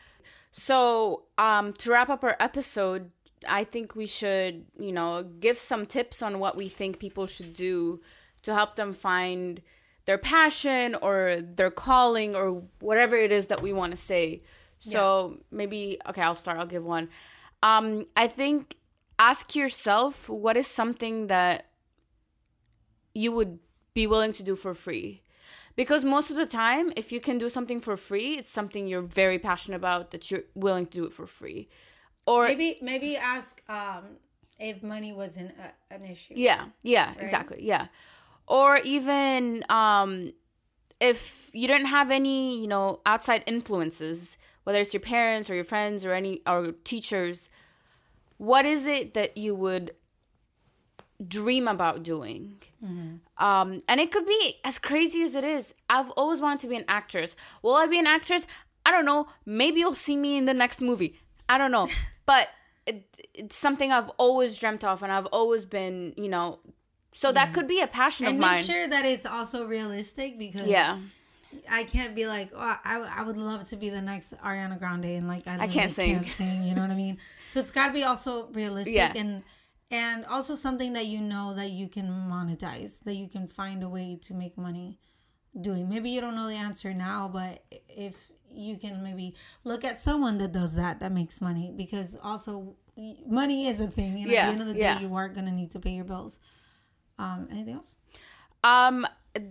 So, 0.53 1.23
um, 1.39 1.73
to 1.81 1.91
wrap 1.91 2.11
up 2.11 2.23
our 2.23 2.37
episode, 2.39 3.11
I 3.49 3.65
think 3.65 3.97
we 3.97 4.05
should, 4.05 4.67
you 4.79 4.93
know, 4.93 5.23
give 5.41 5.57
some 5.57 5.87
tips 5.87 6.21
on 6.21 6.39
what 6.41 6.59
we 6.59 6.69
think 6.69 6.99
people 6.99 7.27
should 7.27 7.55
do 7.55 8.03
to 8.43 8.53
help 8.53 8.77
them 8.77 8.93
find 8.93 9.63
their 10.05 10.19
passion 10.19 10.95
or 11.01 11.39
their 11.41 11.71
calling 11.71 12.37
or 12.37 12.65
whatever 12.81 13.17
it 13.17 13.33
is 13.33 13.47
that 13.47 13.63
we 13.63 13.73
want 13.73 13.93
to 13.93 13.97
say. 13.97 14.43
So 14.79 15.37
maybe 15.51 15.99
okay, 16.09 16.23
I'll 16.23 16.37
start. 16.37 16.59
I'll 16.59 16.67
give 16.67 16.85
one. 16.85 17.09
Um, 17.63 18.05
I 18.17 18.27
think 18.29 18.77
ask 19.19 19.55
yourself 19.57 20.29
what 20.29 20.57
is 20.57 20.67
something 20.67 21.29
that 21.29 21.67
you 23.15 23.33
would 23.33 23.59
be 23.95 24.07
willing 24.07 24.33
to 24.33 24.43
do 24.43 24.57
for 24.57 24.75
free. 24.75 25.23
Because 25.77 26.05
most 26.05 26.31
of 26.31 26.37
the 26.37 26.47
time, 26.47 26.93
if 26.95 27.11
you 27.11 27.21
can 27.21 27.39
do 27.39 27.49
something 27.49 27.81
for 27.81 27.97
free, 27.97 28.39
it's 28.39 28.49
something 28.51 28.87
you're 28.87 29.03
very 29.03 29.39
passionate 29.39 29.77
about 29.77 30.11
that 30.13 30.31
you're 30.31 30.45
willing 30.55 30.87
to 30.87 30.93
do 30.93 31.05
it 31.05 31.13
for 31.13 31.27
free. 31.27 31.69
Or 32.27 32.45
maybe 32.45 32.77
maybe 32.81 33.17
ask 33.17 33.61
um 33.69 34.19
if 34.59 34.83
money 34.83 35.13
wasn't 35.13 35.53
a, 35.59 35.95
an 35.95 36.05
issue 36.05 36.35
Yeah, 36.37 36.67
yeah, 36.83 37.15
exactly. 37.19 37.59
Yeah. 37.61 37.89
Or 38.47 38.79
even 38.79 39.65
um 39.69 40.33
if 41.01 41.51
you 41.53 41.67
didn't 41.67 41.87
have 41.87 42.11
any, 42.11 42.61
you 42.61 42.67
know, 42.69 43.01
outside 43.05 43.43
influences, 43.47 44.39
whether 44.65 44.81
it's 44.81 44.93
your 44.93 45.01
parents 45.01 45.49
or 45.49 45.55
your 45.55 45.65
friends 45.65 46.05
or 46.05 46.13
any 46.13 46.43
or 46.47 46.73
teachers, 46.85 47.49
what 48.39 48.67
is 48.67 48.87
it 48.87 49.15
that 49.15 49.37
you 49.37 49.55
would 49.55 49.95
dream 51.27 51.69
about 51.69 52.03
doing? 52.03 52.57
Um, 53.39 53.83
and 53.89 53.99
it 54.01 54.11
could 54.13 54.27
be 54.27 54.57
as 54.63 54.79
crazy 54.79 55.23
as 55.23 55.35
it 55.35 55.45
is. 55.45 55.75
I've 55.89 56.11
always 56.11 56.41
wanted 56.41 56.61
to 56.61 56.69
be 56.69 56.77
an 56.77 56.85
actress. 56.87 57.35
Will 57.63 57.75
I 57.75 57.87
be 57.87 57.99
an 57.99 58.07
actress? 58.07 58.47
I 58.85 58.91
don't 58.91 59.07
know. 59.07 59.29
Maybe 59.47 59.81
you'll 59.81 59.95
see 59.95 60.17
me 60.17 60.37
in 60.37 60.45
the 60.45 60.53
next 60.53 60.81
movie. 60.81 61.19
I 61.49 61.57
don't 61.57 61.71
know. 61.71 61.89
but 62.27 62.49
it, 62.87 63.05
it's 63.33 63.57
something 63.57 63.91
I've 63.91 64.11
always 64.19 64.59
dreamt 64.59 64.85
of, 64.85 65.03
and 65.03 65.11
I've 65.11 65.27
always 65.27 65.65
been, 65.65 66.13
you 66.17 66.29
know. 66.29 66.59
So 67.13 67.33
that 67.33 67.55
could 67.55 67.69
be 67.69 67.81
a 67.81 67.87
passion 67.87 68.27
and 68.27 68.35
of 68.37 68.41
make 68.41 68.51
mine. 68.51 68.59
sure 68.61 68.89
that 68.89 69.05
it's 69.05 69.25
also 69.25 69.67
realistic 69.67 70.37
because 70.39 70.67
yeah, 70.67 70.99
I 71.71 71.85
can't 71.85 72.15
be 72.15 72.27
like, 72.27 72.51
oh, 72.55 72.77
I, 72.85 73.07
I 73.19 73.23
would 73.23 73.37
love 73.37 73.69
to 73.71 73.77
be 73.77 73.91
the 73.91 74.03
next 74.03 74.35
Ariana 74.39 74.79
Grande 74.79 75.07
and 75.07 75.29
like 75.29 75.47
I, 75.47 75.61
I 75.61 75.67
can't 75.67 75.91
sing. 75.91 76.15
can't 76.15 76.27
sing. 76.27 76.65
You 76.65 76.75
know 76.75 76.83
what 76.83 76.91
I 76.91 76.95
mean? 76.97 77.19
So 77.49 77.61
it's 77.61 77.71
got 77.71 77.89
to 77.89 77.93
be 77.93 78.03
also 78.05 78.47
realistic 78.53 78.95
Yeah. 78.95 79.13
and 79.17 79.43
and 79.91 80.25
also 80.27 80.55
something 80.55 80.95
that 80.95 81.07
you 81.07 81.21
know 81.21 81.55
that 81.55 81.71
you 81.71 81.89
can 81.89 82.07
monetize, 82.07 83.01
that 83.05 83.15
you 83.15 83.29
can 83.29 83.47
find 83.47 83.83
a 83.83 83.89
way 83.89 84.19
to 84.23 84.35
make 84.35 84.57
money 84.59 84.99
doing. 85.61 85.89
Maybe 85.89 86.11
you 86.11 86.21
don't 86.21 86.35
know 86.35 86.49
the 86.49 86.55
answer 86.55 86.93
now, 86.95 87.31
but 87.33 87.65
if 87.89 88.31
you 88.53 88.77
can 88.77 89.03
maybe 89.03 89.35
look 89.65 89.85
at 89.85 90.01
someone 90.01 90.39
that 90.39 90.53
does 90.53 90.75
that 90.75 91.01
that 91.01 91.13
makes 91.13 91.41
money 91.41 91.73
because 91.77 92.17
also 92.23 92.77
money 93.27 93.67
is 93.67 93.81
a 93.81 93.89
thing 93.89 94.23
and 94.23 94.27
at 94.27 94.29
the 94.31 94.53
end 94.53 94.61
of 94.61 94.69
the 94.69 94.75
day 94.75 94.81
yeah. 94.81 95.01
you 95.01 95.15
are 95.15 95.29
gonna 95.29 95.51
need 95.51 95.71
to 95.73 95.81
pay 95.81 95.91
your 95.91 96.05
bills. 96.05 96.39
Um, 97.19 97.49
anything 97.51 97.75
else? 97.75 97.95
Um, 98.65 99.07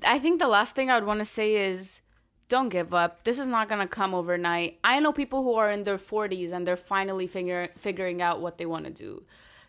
I 0.06 0.20
think 0.20 0.40
the 0.40 0.48
last 0.48 0.76
thing 0.76 0.90
I 0.90 0.96
would 0.96 1.08
want 1.08 1.20
to 1.20 1.26
say 1.26 1.56
is 1.56 2.02
don't 2.50 2.70
give 2.70 2.94
up. 2.94 3.24
This 3.24 3.40
is 3.40 3.48
not 3.48 3.68
gonna 3.68 3.88
come 3.88 4.14
overnight. 4.14 4.80
I 4.84 5.00
know 5.00 5.12
people 5.12 5.44
who 5.44 5.56
are 5.56 5.72
in 5.72 5.84
their 5.84 5.98
40s 5.98 6.52
and 6.52 6.66
they're 6.68 6.76
finally 6.76 7.28
figure, 7.28 7.70
figuring 7.78 8.22
out 8.22 8.42
what 8.42 8.58
they 8.58 8.66
want 8.66 8.86
to 8.86 8.92
do. 8.92 9.24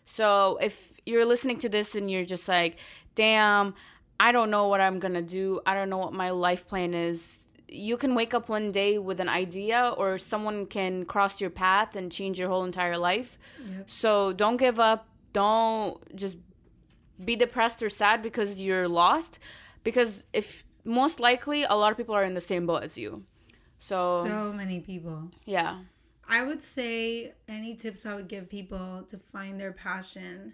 So 0.05 0.57
if 0.61 0.93
you're 1.05 1.25
listening 1.25 1.57
to 1.59 1.69
this 1.69 1.95
and 1.95 2.09
you're 2.11 2.25
just 2.25 2.47
like, 2.47 2.77
damn, 3.15 3.73
I 4.19 4.31
don't 4.31 4.51
know 4.51 4.67
what 4.67 4.81
I'm 4.81 4.99
gonna 4.99 5.21
do. 5.21 5.61
I 5.65 5.73
don't 5.73 5.89
know 5.89 5.97
what 5.97 6.13
my 6.13 6.29
life 6.29 6.67
plan 6.67 6.93
is. 6.93 7.41
You 7.67 7.97
can 7.97 8.13
wake 8.13 8.33
up 8.33 8.47
one 8.47 8.71
day 8.71 8.99
with 8.99 9.19
an 9.19 9.27
idea, 9.27 9.93
or 9.97 10.19
someone 10.19 10.67
can 10.67 11.03
cross 11.05 11.41
your 11.41 11.49
path 11.49 11.95
and 11.95 12.11
change 12.11 12.39
your 12.39 12.47
whole 12.47 12.63
entire 12.63 12.97
life. 12.97 13.39
So 13.87 14.31
don't 14.31 14.57
give 14.57 14.79
up. 14.79 15.07
Don't 15.33 16.15
just 16.15 16.37
be 17.23 17.35
depressed 17.35 17.81
or 17.81 17.89
sad 17.89 18.21
because 18.21 18.61
you're 18.61 18.87
lost 18.87 19.39
because 19.85 20.25
if 20.33 20.65
most 20.83 21.19
likely 21.21 21.63
a 21.63 21.73
lot 21.75 21.91
of 21.91 21.97
people 21.97 22.13
are 22.15 22.25
in 22.25 22.33
the 22.33 22.41
same 22.41 22.65
boat 22.67 22.83
as 22.83 22.97
you 22.97 23.23
So, 23.79 24.25
So 24.25 24.51
many 24.51 24.79
people. 24.81 25.31
yeah. 25.45 25.83
I 26.27 26.43
would 26.43 26.61
say 26.61 27.33
any 27.47 27.75
tips 27.75 28.05
I 28.05 28.15
would 28.15 28.27
give 28.27 28.49
people 28.49 29.03
to 29.07 29.17
find 29.17 29.59
their 29.59 29.71
passion 29.73 30.53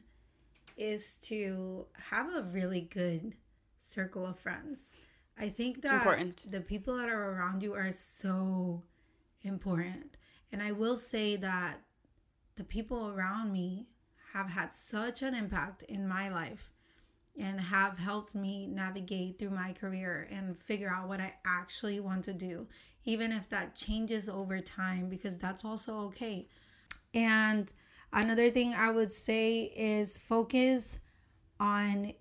is 0.78 1.18
to 1.30 1.88
have 2.12 2.28
a 2.36 2.44
really 2.44 2.82
good 2.82 3.36
circle 3.80 4.26
of 4.26 4.38
friends. 4.38 4.96
I 5.40 5.48
think 5.50 5.82
that 5.82 5.96
important. 5.96 6.52
the 6.52 6.62
people 6.62 6.98
that 6.98 7.10
are 7.10 7.32
around 7.32 7.64
you 7.64 7.74
are 7.74 7.92
so 7.92 8.84
important. 9.44 10.18
And 10.52 10.62
I 10.62 10.72
will 10.74 10.98
say 10.98 11.38
that 11.38 11.82
the 12.56 12.64
people 12.66 13.08
around 13.10 13.54
me 13.54 13.88
have 14.34 14.50
had 14.52 14.74
such 14.74 15.22
an 15.22 15.34
impact 15.34 15.84
in 15.84 16.08
my 16.08 16.28
life 16.30 16.74
and 17.40 17.60
have 17.60 17.98
helped 17.98 18.36
me 18.36 18.68
navigate 18.68 19.40
through 19.40 19.52
my 19.52 19.74
career 19.74 20.28
and 20.30 20.58
figure 20.58 20.90
out 20.90 21.08
what 21.08 21.22
I 21.22 21.36
actually 21.46 22.00
want 22.00 22.26
to 22.26 22.34
do, 22.34 22.68
even 23.06 23.32
if 23.32 23.50
that 23.50 23.76
changes 23.76 24.28
over 24.28 24.60
time, 24.60 25.10
because 25.10 25.38
that's 25.38 25.64
also 25.64 25.96
okay. 26.08 26.48
And 27.14 27.72
another 28.12 28.50
thing 28.50 28.74
I 28.74 28.92
would 28.92 29.12
say 29.12 29.64
is 29.76 30.20
focus 30.20 31.00
on 31.60 32.14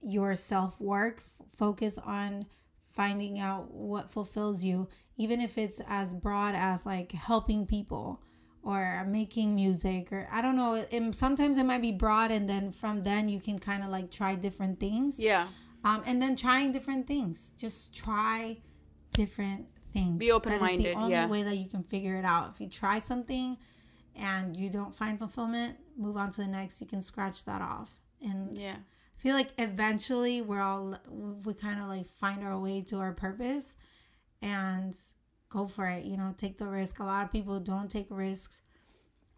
your 0.00 0.34
self 0.34 0.80
work, 0.80 1.22
focus 1.50 1.98
on 1.98 2.46
finding 2.84 3.38
out 3.40 3.72
what 3.72 4.10
fulfills 4.10 4.62
you, 4.62 4.88
even 5.16 5.40
if 5.40 5.58
it's 5.58 5.80
as 5.88 6.14
broad 6.14 6.54
as 6.54 6.86
like 6.86 7.12
helping 7.12 7.66
people 7.66 8.22
or 8.64 9.04
making 9.06 9.54
music 9.54 10.10
or 10.12 10.26
I 10.32 10.40
don't 10.40 10.56
know. 10.56 10.74
It, 10.90 11.14
sometimes 11.14 11.58
it 11.58 11.64
might 11.64 11.82
be 11.82 11.92
broad, 11.92 12.30
and 12.30 12.48
then 12.48 12.72
from 12.72 13.02
then 13.02 13.28
you 13.28 13.40
can 13.40 13.58
kind 13.58 13.82
of 13.82 13.90
like 13.90 14.10
try 14.10 14.34
different 14.34 14.80
things. 14.80 15.18
Yeah. 15.20 15.48
Um, 15.84 16.02
and 16.06 16.20
then 16.22 16.34
trying 16.34 16.72
different 16.72 17.06
things. 17.06 17.52
Just 17.58 17.94
try 17.94 18.58
different 19.12 19.66
things. 19.92 20.18
Be 20.18 20.32
open-minded, 20.32 20.68
That 20.68 20.74
is 20.88 20.94
the 20.94 20.98
only 20.98 21.10
yeah. 21.12 21.26
way 21.28 21.42
that 21.42 21.56
you 21.58 21.68
can 21.68 21.82
figure 21.82 22.16
it 22.16 22.24
out. 22.24 22.52
If 22.54 22.60
you 22.60 22.68
try 22.68 22.98
something 22.98 23.58
and 24.16 24.56
you 24.56 24.70
don't 24.70 24.94
find 24.94 25.18
fulfillment, 25.18 25.76
move 25.98 26.16
on 26.16 26.30
to 26.32 26.40
the 26.40 26.46
next. 26.46 26.80
You 26.80 26.86
can 26.86 27.02
scratch 27.02 27.44
that 27.44 27.60
off. 27.60 28.00
And 28.22 28.56
Yeah. 28.56 28.76
I 28.76 29.20
feel 29.20 29.34
like 29.34 29.50
eventually 29.58 30.40
we're 30.42 30.60
all 30.62 30.96
we 31.10 31.52
kind 31.54 31.80
of 31.80 31.88
like 31.88 32.06
find 32.06 32.42
our 32.42 32.58
way 32.58 32.80
to 32.82 32.98
our 32.98 33.12
purpose 33.12 33.76
and 34.42 34.94
go 35.54 35.66
for 35.76 35.86
it. 35.96 36.02
You 36.10 36.16
know, 36.20 36.34
take 36.44 36.58
the 36.58 36.68
risk. 36.80 36.94
A 37.00 37.04
lot 37.04 37.24
of 37.24 37.30
people 37.36 37.58
don't 37.72 37.90
take 37.96 38.08
risks 38.10 38.62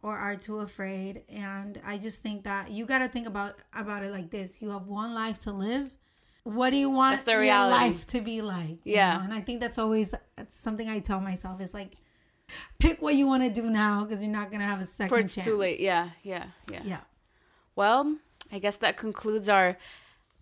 or 0.02 0.16
are 0.26 0.36
too 0.46 0.58
afraid. 0.68 1.22
And 1.28 1.72
I 1.92 1.98
just 2.06 2.22
think 2.22 2.44
that 2.44 2.70
you 2.76 2.86
got 2.92 3.00
to 3.04 3.08
think 3.08 3.26
about 3.32 3.52
about 3.84 4.02
it 4.06 4.12
like 4.18 4.30
this: 4.36 4.60
you 4.62 4.70
have 4.76 4.86
one 5.02 5.12
life 5.14 5.38
to 5.46 5.52
live. 5.52 5.86
What 6.58 6.70
do 6.70 6.76
you 6.76 6.90
want 6.90 7.24
the 7.24 7.32
your 7.32 7.66
life 7.80 8.06
to 8.14 8.20
be 8.20 8.40
like? 8.40 8.78
you 8.86 8.94
Yeah. 8.94 9.16
know? 9.16 9.24
and 9.24 9.34
I 9.34 9.40
think 9.46 9.60
that's 9.60 9.78
always 9.78 10.14
that's 10.36 10.56
something 10.66 10.88
I 10.88 11.00
tell 11.00 11.20
myself 11.20 11.60
is 11.60 11.74
like, 11.74 11.92
pick 12.78 13.02
what 13.02 13.14
you 13.20 13.26
want 13.26 13.42
to 13.42 13.50
do 13.62 13.68
now 13.68 14.04
because 14.04 14.22
you're 14.22 14.30
not 14.40 14.50
gonna 14.52 14.70
have 14.72 14.80
a 14.80 14.86
second 14.86 15.08
For 15.10 15.18
it's 15.18 15.34
chance. 15.34 15.44
too 15.46 15.56
late. 15.64 15.80
Yeah. 15.80 16.10
Yeah. 16.22 16.46
Yeah. 16.70 16.82
Yeah. 16.92 17.00
Well, 17.74 18.16
I 18.52 18.58
guess 18.60 18.76
that 18.78 18.96
concludes 18.96 19.48
our 19.48 19.76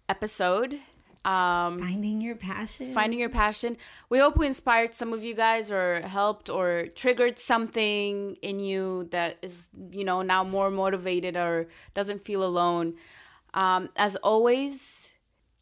episode. 0.09 0.79
Um, 1.25 1.79
Finding 1.79 2.21
your 2.21 2.37
passion. 2.37 2.93
finding 2.93 3.19
your 3.19 3.31
passion. 3.31 3.79
We 4.11 4.19
hope 4.19 4.37
we 4.37 4.47
inspired 4.47 4.93
some 4.93 5.13
of 5.15 5.25
you 5.25 5.35
guys 5.35 5.73
or 5.73 6.03
helped 6.03 6.51
or 6.51 6.87
triggered 6.95 7.39
something 7.39 8.37
in 8.43 8.61
you 8.61 9.09
that 9.11 9.39
is, 9.41 9.71
you 9.91 10.05
know, 10.05 10.21
now 10.23 10.45
more 10.45 10.71
motivated 10.71 11.35
or 11.37 11.69
doesn't 11.95 12.23
feel 12.23 12.45
alone. 12.45 12.95
Um, 13.55 13.89
as 13.97 14.17
always, 14.17 15.15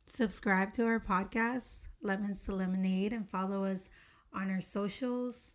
subscribe 0.04 0.72
to 0.72 0.82
our 0.84 0.98
podcast, 0.98 1.86
Lemons 2.02 2.44
to 2.46 2.54
Lemonade, 2.56 3.12
and 3.12 3.28
follow 3.30 3.64
us 3.64 3.88
on 4.34 4.50
our 4.50 4.60
socials 4.60 5.54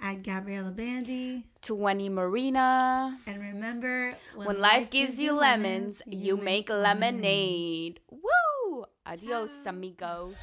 at 0.00 0.22
Gabriella 0.22 0.70
Bandy. 0.70 1.44
to 1.62 1.74
Wendy 1.74 2.08
Marina. 2.08 3.18
And 3.26 3.42
remember, 3.42 4.14
When 4.36 4.58
life 4.60 4.88
gives 4.90 5.20
you 5.20 5.32
lemons, 5.34 6.00
you 6.06 6.36
make 6.36 6.70
lemonade. 6.70 8.00
Woo! 8.08 8.20
Adios, 9.08 9.66
amigos. 9.66 10.34